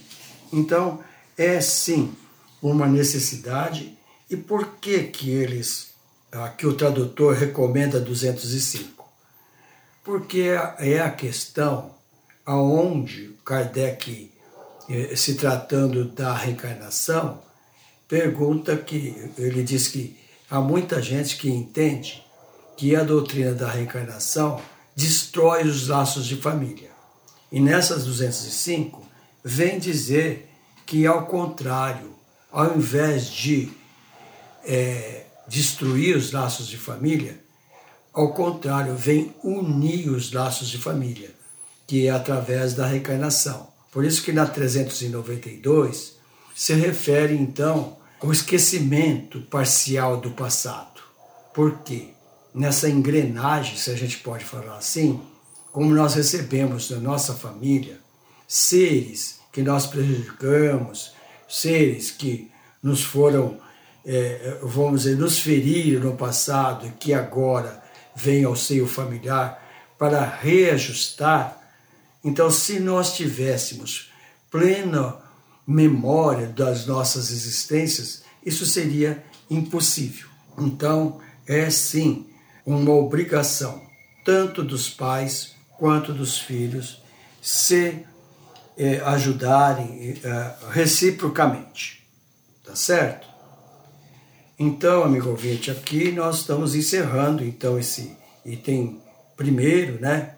Então, 0.53 1.01
é 1.37 1.61
sim 1.61 2.14
uma 2.61 2.87
necessidade. 2.87 3.97
E 4.29 4.37
por 4.37 4.77
que 4.77 5.05
que 5.05 5.31
eles, 5.31 5.95
aqui 6.31 6.66
o 6.66 6.75
tradutor 6.75 7.35
recomenda 7.35 8.01
205? 8.01 9.05
Porque 10.05 10.51
é 10.79 11.01
a 11.01 11.11
questão 11.11 11.95
aonde 12.45 13.37
Kardec, 13.45 14.33
eh, 14.88 15.16
se 15.16 15.35
tratando 15.35 16.07
da 16.07 16.35
reencarnação, 16.35 17.40
pergunta 18.09 18.77
que 18.77 19.31
ele 19.38 19.62
diz 19.62 19.88
que 19.88 20.18
há 20.51 20.61
muita 20.61 21.01
gente 21.01 21.37
que 21.37 21.49
entende 21.49 22.23
que 22.77 22.97
a 22.97 23.05
doutrina 23.05 23.55
da 23.55 23.71
reencarnação 23.71 24.61
destrói 24.94 25.64
os 25.64 25.88
laços 25.88 26.26
de 26.26 26.37
família. 26.37 26.90
E 27.50 27.61
nessas 27.61 28.05
205 28.05 29.07
vem 29.44 29.78
dizer 29.78 30.48
que 30.87 31.07
ao 31.07 31.26
contrário, 31.26 32.14
ao 32.50 32.76
invés 32.76 33.26
de 33.26 33.70
é, 34.64 35.26
destruir 35.48 36.16
os 36.16 36.33
laços 36.33 36.66
de 36.66 36.76
família, 36.76 37.42
ao 38.12 38.33
contrário, 38.35 38.94
vem 38.94 39.35
unir 39.42 40.11
os 40.11 40.33
laços 40.33 40.68
de 40.68 40.78
família 40.78 41.31
que 41.87 42.07
é 42.07 42.11
através 42.11 42.72
da 42.72 42.87
reencarnação. 42.87 43.68
Por 43.90 44.02
isso 44.02 44.22
que 44.22 44.33
na 44.33 44.46
392 44.46 46.16
se 46.55 46.72
refere 46.72 47.35
então 47.35 47.98
ao 48.18 48.33
esquecimento 48.33 49.42
parcial 49.42 50.16
do 50.16 50.31
passado. 50.31 51.02
Por 51.52 51.81
quê? 51.81 52.12
Nessa 52.54 52.88
engrenagem, 52.88 53.76
se 53.76 53.90
a 53.90 53.96
gente 53.96 54.18
pode 54.18 54.44
falar 54.44 54.76
assim, 54.76 55.20
como 55.70 55.94
nós 55.94 56.14
recebemos 56.14 56.88
da 56.88 56.98
nossa 56.98 57.32
família 57.34 57.98
seres 58.46 59.40
que 59.50 59.62
nós 59.62 59.86
prejudicamos, 59.86 61.14
seres 61.48 62.10
que 62.10 62.50
nos 62.82 63.02
foram, 63.02 63.58
é, 64.04 64.58
vamos 64.62 65.02
dizer, 65.02 65.16
nos 65.16 65.38
feriram 65.38 66.10
no 66.10 66.16
passado 66.16 66.86
e 66.86 66.90
que 66.90 67.14
agora 67.14 67.82
vêm 68.14 68.44
ao 68.44 68.56
seio 68.56 68.86
familiar 68.86 69.60
para 69.98 70.24
reajustar 70.24 71.62
então, 72.24 72.50
se 72.50 72.78
nós 72.78 73.16
tivéssemos 73.16 74.10
plena 74.50 75.16
memória 75.66 76.46
das 76.46 76.86
nossas 76.86 77.30
existências, 77.30 78.22
isso 78.44 78.64
seria 78.64 79.24
impossível. 79.50 80.28
Então, 80.56 81.20
é 81.46 81.68
sim 81.70 82.26
uma 82.64 82.92
obrigação, 82.92 83.83
tanto 84.25 84.62
dos 84.62 84.88
pais 84.88 85.55
quanto 85.79 86.12
dos 86.12 86.38
filhos, 86.38 87.03
se 87.40 88.05
é, 88.77 89.01
ajudarem 89.01 90.20
é, 90.22 90.55
reciprocamente. 90.70 92.07
Tá 92.64 92.77
certo? 92.77 93.27
Então, 94.59 95.03
amigo 95.03 95.31
ouvinte, 95.31 95.70
aqui 95.70 96.12
nós 96.12 96.38
estamos 96.38 96.75
encerrando 96.75 97.44
então 97.44 97.79
esse 97.79 98.16
item 98.44 99.03
primeiro, 99.37 100.01
né? 100.01 100.37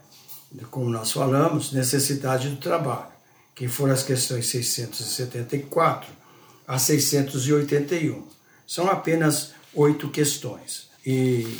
como 0.70 0.88
nós 0.88 1.12
falamos, 1.12 1.72
necessidade 1.72 2.48
do 2.48 2.56
trabalho, 2.56 3.12
que 3.54 3.68
foram 3.68 3.92
as 3.92 4.02
questões 4.02 4.46
674 4.46 6.10
a 6.66 6.78
681. 6.78 8.26
São 8.66 8.88
apenas 8.88 9.52
oito 9.74 10.08
questões. 10.08 10.88
E, 11.04 11.56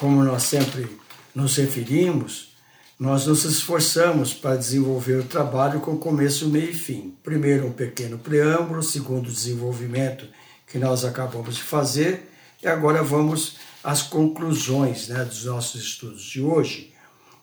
como 0.00 0.24
nós 0.24 0.44
sempre 0.44 0.88
nos 1.34 1.54
referimos, 1.56 2.54
nós 2.98 3.26
nos 3.26 3.44
esforçamos 3.44 4.32
para 4.32 4.56
desenvolver 4.56 5.20
o 5.20 5.24
trabalho 5.24 5.80
com 5.80 5.96
começo, 5.96 6.48
meio 6.48 6.70
e 6.70 6.74
fim. 6.74 7.14
Primeiro, 7.22 7.66
um 7.66 7.72
pequeno 7.72 8.18
preâmbulo, 8.18 8.82
segundo, 8.82 9.28
o 9.28 9.32
desenvolvimento 9.32 10.26
que 10.66 10.78
nós 10.78 11.04
acabamos 11.04 11.56
de 11.56 11.62
fazer, 11.62 12.30
e 12.62 12.66
agora 12.66 13.02
vamos 13.02 13.56
às 13.84 14.00
conclusões 14.00 15.08
né, 15.08 15.22
dos 15.22 15.44
nossos 15.44 15.82
estudos 15.82 16.22
de 16.22 16.40
hoje 16.40 16.90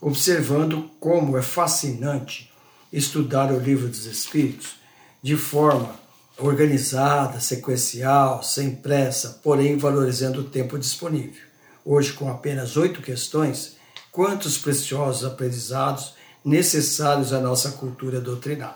observando 0.02 0.90
como 1.00 1.38
é 1.38 1.42
fascinante 1.42 2.52
estudar 2.92 3.52
o 3.52 3.60
livro 3.60 3.88
dos 3.88 4.06
Espíritos 4.06 4.76
de 5.22 5.36
forma 5.36 5.96
organizada, 6.38 7.40
sequencial, 7.40 8.44
sem 8.44 8.76
pressa, 8.76 9.40
porém 9.44 9.78
valorizando 9.78 10.42
o 10.42 10.44
tempo 10.44 10.78
disponível. 10.78 11.47
Hoje, 11.90 12.12
com 12.12 12.30
apenas 12.30 12.76
oito 12.76 13.02
questões, 13.02 13.78
quantos 14.12 14.58
preciosos 14.58 15.24
aprendizados 15.24 16.16
necessários 16.44 17.32
à 17.32 17.40
nossa 17.40 17.72
cultura 17.72 18.20
doutrinária. 18.20 18.76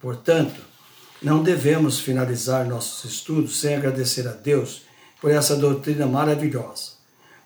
Portanto, 0.00 0.60
não 1.20 1.42
devemos 1.42 1.98
finalizar 1.98 2.68
nossos 2.68 3.10
estudos 3.10 3.58
sem 3.58 3.74
agradecer 3.74 4.28
a 4.28 4.32
Deus 4.32 4.82
por 5.20 5.32
essa 5.32 5.56
doutrina 5.56 6.06
maravilhosa 6.06 7.02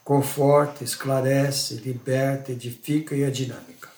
conforta, 0.07 0.85
esclarece, 0.85 1.83
liberta, 1.85 2.53
edifica 2.53 3.17
e 3.17 3.25
é 3.25 3.29
dinâmica. 3.29 3.89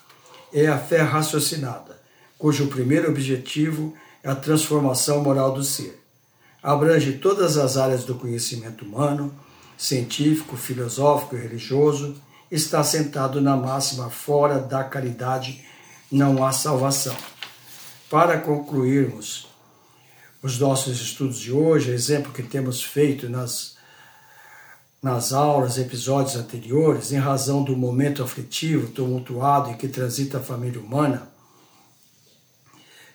É 0.51 0.67
a 0.67 0.79
fé 0.79 1.03
raciocinada, 1.03 2.01
cujo 2.38 2.69
primeiro 2.69 3.11
objetivo 3.11 3.93
é 4.25 4.31
a 4.31 4.35
transformação 4.35 5.23
moral 5.23 5.53
do 5.53 5.62
ser. 5.62 6.03
Abrange 6.62 7.19
todas 7.19 7.59
as 7.59 7.77
áreas 7.77 8.05
do 8.05 8.14
conhecimento 8.14 8.87
humano, 8.87 9.38
científico, 9.79 10.57
filosófico 10.57 11.37
e 11.37 11.41
religioso, 11.41 12.21
está 12.51 12.83
sentado 12.83 13.41
na 13.41 13.57
máxima 13.57 14.11
fora 14.11 14.59
da 14.59 14.83
caridade 14.83 15.64
não 16.11 16.45
há 16.45 16.53
salvação. 16.53 17.17
Para 18.11 18.41
concluirmos 18.41 19.47
os 20.43 20.59
nossos 20.59 21.01
estudos 21.01 21.38
de 21.38 21.53
hoje, 21.53 21.91
exemplo 21.91 22.33
que 22.33 22.43
temos 22.43 22.83
feito 22.83 23.29
nas 23.29 23.79
nas 25.01 25.33
aulas, 25.33 25.79
episódios 25.79 26.35
anteriores, 26.35 27.12
em 27.12 27.19
razão 27.19 27.62
do 27.62 27.77
momento 27.77 28.23
aflitivo, 28.23 28.91
tumultuado 28.91 29.71
em 29.71 29.77
que 29.77 29.87
transita 29.87 30.39
a 30.39 30.43
família 30.43 30.81
humana, 30.81 31.31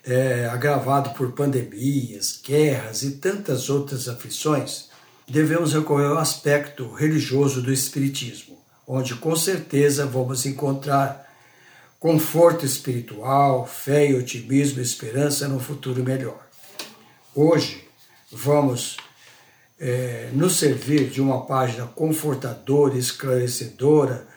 é, 0.05 0.45
agravado 0.47 1.09
por 1.11 1.33
pandemias, 1.33 2.39
guerras 2.41 3.03
e 3.03 3.11
tantas 3.17 3.69
outras 3.69 4.07
aflições, 4.07 4.89
devemos 5.27 5.73
recorrer 5.73 6.07
ao 6.07 6.17
aspecto 6.17 6.91
religioso 6.93 7.61
do 7.61 7.71
Espiritismo, 7.71 8.57
onde 8.87 9.15
com 9.15 9.35
certeza 9.35 10.05
vamos 10.05 10.45
encontrar 10.45 11.23
conforto 11.99 12.65
espiritual, 12.65 13.65
fé 13.65 14.09
e 14.09 14.15
otimismo 14.15 14.79
e 14.79 14.83
esperança 14.83 15.47
no 15.47 15.59
futuro 15.59 16.03
melhor. 16.03 16.45
Hoje 17.33 17.87
vamos 18.31 18.97
é, 19.79 20.29
nos 20.33 20.57
servir 20.57 21.09
de 21.09 21.21
uma 21.21 21.45
página 21.45 21.87
confortadora, 21.87 22.97
esclarecedora 22.97 24.27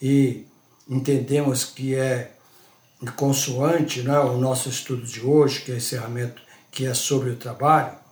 e 0.00 0.46
entendemos 0.88 1.64
que 1.64 1.94
é 1.94 2.32
consoante 3.16 4.02
né, 4.02 4.18
o 4.18 4.36
nosso 4.36 4.68
estudo 4.68 5.02
de 5.02 5.20
hoje, 5.20 5.62
que 5.62 5.72
é 5.72 5.76
encerramento, 5.76 6.42
que 6.70 6.86
é 6.86 6.94
sobre 6.94 7.30
o 7.30 7.36
trabalho, 7.36 8.03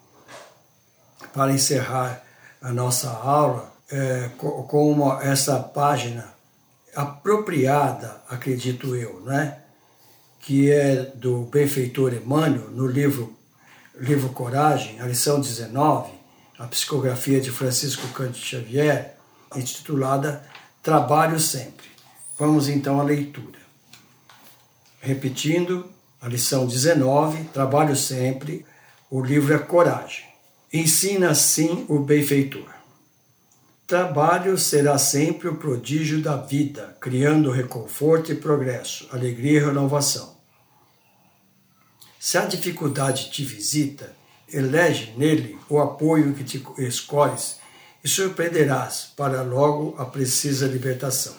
para 1.33 1.53
encerrar 1.53 2.23
a 2.61 2.73
nossa 2.73 3.11
aula 3.11 3.73
é, 3.91 4.31
com 4.37 4.91
uma, 4.91 5.23
essa 5.23 5.59
página 5.59 6.33
apropriada, 6.95 8.23
acredito 8.29 8.95
eu, 8.95 9.21
né? 9.21 9.59
que 10.41 10.71
é 10.71 11.13
do 11.15 11.43
benfeitor 11.43 12.13
Emmanuel, 12.13 12.69
no 12.71 12.87
livro, 12.87 13.37
livro 13.99 14.29
Coragem, 14.31 15.01
a 15.01 15.07
lição 15.07 15.41
19, 15.41 16.11
a 16.59 16.67
psicografia 16.67 17.41
de 17.41 17.51
Francisco 17.51 18.09
Cândido 18.09 18.39
Xavier, 18.39 19.17
intitulada 19.55 20.45
Trabalho 20.83 21.39
Sempre. 21.39 21.87
Vamos 22.37 22.69
então 22.69 23.01
à 23.01 23.05
leitura. 23.05 23.61
Repetindo, 25.01 25.89
a 26.21 26.29
lição 26.29 26.67
19, 26.67 27.45
trabalho 27.45 27.97
sempre, 27.97 28.65
o 29.11 29.21
livro 29.21 29.55
é 29.55 29.59
Coragem. 29.59 30.32
Ensina 30.75 31.29
assim 31.29 31.85
o 31.87 31.99
benfeitor. 31.99 32.67
Trabalho 33.87 34.57
será 34.57 34.97
sempre 34.97 35.47
o 35.47 35.57
prodígio 35.57 36.23
da 36.23 36.35
vida, 36.35 36.97
criando 36.99 37.51
reconforto 37.51 38.33
e 38.33 38.37
progresso, 38.37 39.07
alegria 39.13 39.61
e 39.61 39.65
renovação. 39.65 40.35
Se 42.19 42.39
a 42.39 42.47
dificuldade 42.47 43.31
te 43.31 43.45
visita, 43.45 44.17
elege 44.51 45.13
nele 45.15 45.59
o 45.69 45.79
apoio 45.79 46.33
que 46.33 46.43
te 46.43 46.65
escolhes 46.79 47.59
e 48.03 48.09
surpreenderás 48.09 49.13
para 49.15 49.43
logo 49.43 49.95
a 49.99 50.07
precisa 50.07 50.67
libertação. 50.67 51.37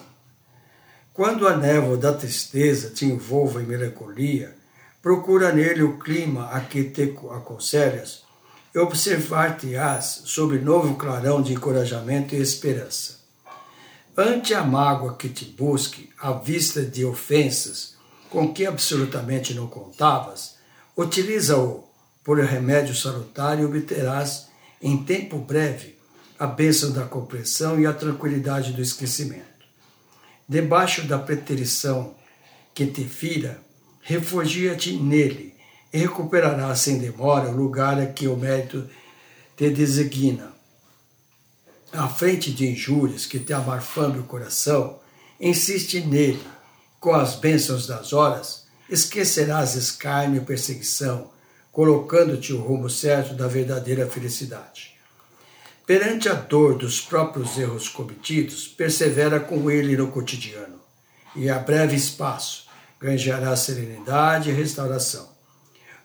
Quando 1.12 1.48
a 1.48 1.56
névoa 1.56 1.96
da 1.96 2.12
tristeza 2.12 2.90
te 2.90 3.04
envolva 3.04 3.60
em 3.60 3.66
melancolia, 3.66 4.56
procura 5.02 5.50
nele 5.50 5.82
o 5.82 5.98
clima 5.98 6.50
a 6.50 6.60
que 6.60 6.84
te 6.84 7.02
aconselhas 7.32 8.23
observar-te-ás 8.80 10.22
sob 10.24 10.58
novo 10.58 10.96
clarão 10.96 11.40
de 11.40 11.52
encorajamento 11.52 12.34
e 12.34 12.40
esperança. 12.40 13.20
Ante 14.16 14.52
a 14.52 14.64
mágoa 14.64 15.16
que 15.16 15.28
te 15.28 15.44
busque, 15.44 16.10
à 16.20 16.32
vista 16.32 16.82
de 16.82 17.04
ofensas 17.04 17.94
com 18.28 18.52
que 18.52 18.66
absolutamente 18.66 19.54
não 19.54 19.68
contavas, 19.68 20.56
utiliza-o 20.96 21.84
por 22.24 22.38
remédio 22.38 22.94
salutar 22.94 23.60
e 23.60 23.64
obterás, 23.64 24.48
em 24.82 25.04
tempo 25.04 25.38
breve, 25.38 25.96
a 26.38 26.46
bênção 26.46 26.90
da 26.90 27.04
compreensão 27.04 27.78
e 27.78 27.86
a 27.86 27.92
tranquilidade 27.92 28.72
do 28.72 28.82
esquecimento. 28.82 29.44
Debaixo 30.48 31.06
da 31.06 31.18
preterição 31.18 32.14
que 32.74 32.86
te 32.86 33.04
fira, 33.04 33.60
refugia-te 34.00 34.96
nele 34.96 35.53
e 35.94 35.98
recuperará 35.98 36.74
sem 36.74 36.98
demora 36.98 37.48
o 37.48 37.56
lugar 37.56 38.00
a 38.00 38.06
que 38.06 38.26
o 38.26 38.36
mérito 38.36 38.84
te 39.56 39.70
designa. 39.70 40.52
À 41.92 42.08
frente 42.08 42.52
de 42.52 42.66
injúrias 42.66 43.26
que 43.26 43.38
te 43.38 43.52
amarfame 43.52 44.18
o 44.18 44.24
coração, 44.24 44.98
insiste 45.40 46.00
nele, 46.00 46.42
com 46.98 47.14
as 47.14 47.36
bênçãos 47.36 47.86
das 47.86 48.12
horas, 48.12 48.66
esquecerás 48.90 49.76
escárnio 49.76 50.42
e 50.42 50.44
perseguição, 50.44 51.30
colocando-te 51.70 52.52
o 52.52 52.60
rumo 52.60 52.90
certo 52.90 53.32
da 53.32 53.46
verdadeira 53.46 54.10
felicidade. 54.10 54.94
Perante 55.86 56.28
a 56.28 56.34
dor 56.34 56.76
dos 56.76 57.00
próprios 57.00 57.56
erros 57.56 57.88
cometidos, 57.88 58.66
persevera 58.66 59.38
com 59.38 59.70
ele 59.70 59.96
no 59.96 60.08
cotidiano, 60.08 60.80
e 61.36 61.48
a 61.48 61.60
breve 61.60 61.94
espaço 61.94 62.66
ganhará 63.00 63.54
serenidade 63.54 64.50
e 64.50 64.52
restauração. 64.52 65.33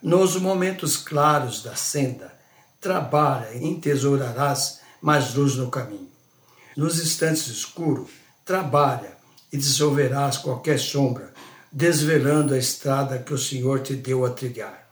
Nos 0.01 0.37
momentos 0.37 0.95
claros 0.95 1.61
da 1.61 1.75
senda, 1.75 2.33
trabalha 2.79 3.53
e 3.53 3.65
entesourarás 3.65 4.79
mais 5.01 5.33
luz 5.33 5.55
no 5.55 5.69
caminho. 5.69 6.09
Nos 6.75 7.01
instantes 7.01 7.47
escuros, 7.47 8.09
trabalha 8.45 9.17
e 9.51 9.57
dissolverás 9.57 10.37
qualquer 10.37 10.79
sombra, 10.79 11.33
desvelando 11.71 12.53
a 12.53 12.57
estrada 12.57 13.19
que 13.19 13.33
o 13.33 13.37
Senhor 13.37 13.81
te 13.81 13.93
deu 13.93 14.25
a 14.25 14.29
trilhar. 14.29 14.89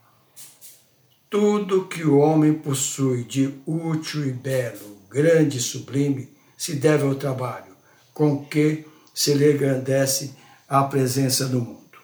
Tudo 1.30 1.88
que 1.88 2.04
o 2.04 2.18
homem 2.18 2.54
possui 2.54 3.24
de 3.24 3.54
útil 3.66 4.28
e 4.28 4.32
belo, 4.32 4.98
grande 5.10 5.58
e 5.58 5.62
sublime, 5.62 6.36
se 6.58 6.76
deve 6.76 7.06
ao 7.06 7.16
trabalho, 7.16 7.76
com 8.14 8.46
que 8.46 8.86
se 9.14 9.34
lhe 9.34 9.54
engrandece 9.54 10.34
a 10.68 10.84
presença 10.84 11.46
do 11.46 11.62
mundo. 11.62 11.98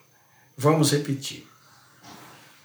Vamos 0.57 0.91
repetir. 0.91 1.42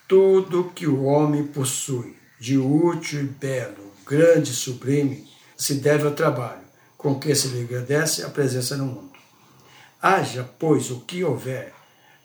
Tudo 0.08 0.72
que 0.74 0.86
o 0.86 1.04
homem 1.04 1.46
possui 1.46 2.16
de 2.40 2.56
útil 2.56 3.20
e 3.20 3.24
belo, 3.24 3.92
grande 4.06 4.52
e 4.52 4.54
sublime, 4.54 5.28
se 5.54 5.74
deve 5.74 6.06
ao 6.06 6.14
trabalho, 6.14 6.62
com 6.96 7.20
que 7.20 7.34
se 7.34 7.48
lhe 7.48 7.60
agradece 7.60 8.22
a 8.22 8.30
presença 8.30 8.74
no 8.74 8.86
mundo. 8.86 9.12
Haja, 10.00 10.48
pois, 10.58 10.90
o 10.90 11.00
que 11.00 11.22
houver, 11.22 11.74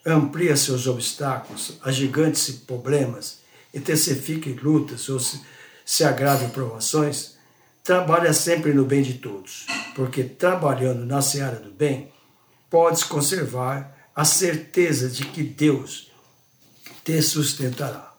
amplia 0.06 0.56
seus 0.56 0.86
obstáculos, 0.86 1.78
agigante-se 1.82 2.54
problemas, 2.66 3.40
intensifique 3.74 4.52
lutas 4.52 5.06
ou 5.10 5.20
se, 5.20 5.42
se 5.84 6.04
agrave 6.04 6.48
provações, 6.52 7.36
trabalha 7.82 8.32
sempre 8.32 8.72
no 8.72 8.86
bem 8.86 9.02
de 9.02 9.18
todos, 9.18 9.66
porque 9.94 10.24
trabalhando 10.24 11.04
na 11.04 11.20
seara 11.20 11.56
do 11.56 11.70
bem, 11.70 12.10
podes 12.70 13.02
conservar 13.02 14.08
a 14.16 14.24
certeza 14.24 15.10
de 15.10 15.26
que 15.26 15.42
Deus 15.42 16.13
te 17.04 17.20
sustentará. 17.20 18.14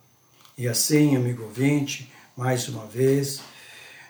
E 0.56 0.68
assim, 0.68 1.16
amigo 1.16 1.44
ouvinte, 1.44 2.12
mais 2.38 2.70
uma 2.70 2.86
vez, 2.86 3.42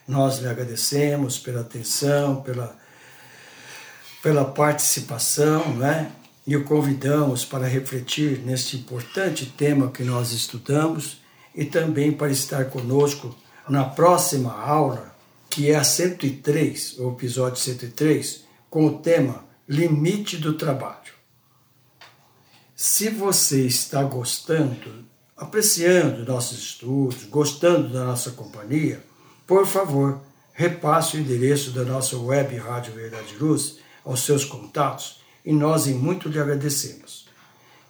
nós 0.06 0.40
lhe 0.40 0.48
agradecemos 0.48 1.40
pela 1.40 1.62
atenção, 1.62 2.42
pela, 2.42 2.78
pela 4.22 4.44
participação, 4.44 5.74
né? 5.76 6.12
E 6.46 6.56
o 6.56 6.66
convidamos 6.66 7.44
para 7.46 7.66
refletir 7.66 8.40
neste 8.40 8.78
importante 8.78 9.46
tema 9.46 9.90
que 9.90 10.04
nós 10.04 10.32
estudamos 10.32 11.22
e 11.56 11.64
também 11.66 12.12
para 12.12 12.30
estar 12.30 12.66
conosco 12.66 13.36
na 13.68 13.86
próxima 13.86 14.54
aula, 14.54 15.16
que 15.50 15.72
é 15.72 15.76
a 15.76 15.84
103, 15.84 17.00
o 17.00 17.12
episódio 17.12 17.58
103, 17.60 18.44
com 18.70 18.86
o 18.86 19.00
tema 19.00 19.46
Limite 19.68 20.38
do 20.38 20.54
Trabalho. 20.54 21.15
Se 22.78 23.08
você 23.08 23.66
está 23.66 24.04
gostando, 24.04 25.06
apreciando 25.38 26.26
nossos 26.26 26.60
estudos, 26.60 27.24
gostando 27.24 27.88
da 27.88 28.04
nossa 28.04 28.32
companhia, 28.32 29.02
por 29.48 29.66
favor, 29.66 30.20
repasse 30.52 31.16
o 31.16 31.20
endereço 31.22 31.72
da 31.72 31.86
nossa 31.86 32.18
web 32.18 32.54
Rádio 32.58 32.94
Verdade 32.94 33.38
Luz 33.38 33.78
aos 34.04 34.26
seus 34.26 34.44
contatos 34.44 35.22
e 35.46 35.54
nós 35.54 35.88
em 35.88 35.94
muito 35.94 36.28
lhe 36.28 36.38
agradecemos. 36.38 37.30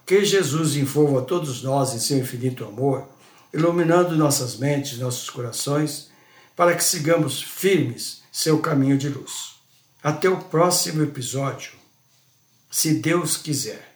Que 0.06 0.24
Jesus 0.24 0.76
envolva 0.76 1.22
todos 1.22 1.64
nós 1.64 1.92
em 1.92 1.98
seu 1.98 2.18
infinito 2.18 2.64
amor, 2.64 3.08
iluminando 3.52 4.14
nossas 4.14 4.56
mentes, 4.56 5.00
nossos 5.00 5.28
corações, 5.28 6.10
para 6.54 6.76
que 6.76 6.84
sigamos 6.84 7.42
firmes 7.42 8.22
seu 8.30 8.60
caminho 8.60 8.96
de 8.96 9.08
luz. 9.08 9.56
Até 10.00 10.28
o 10.28 10.44
próximo 10.44 11.02
episódio, 11.02 11.72
se 12.70 12.94
Deus 12.94 13.36
quiser. 13.36 13.95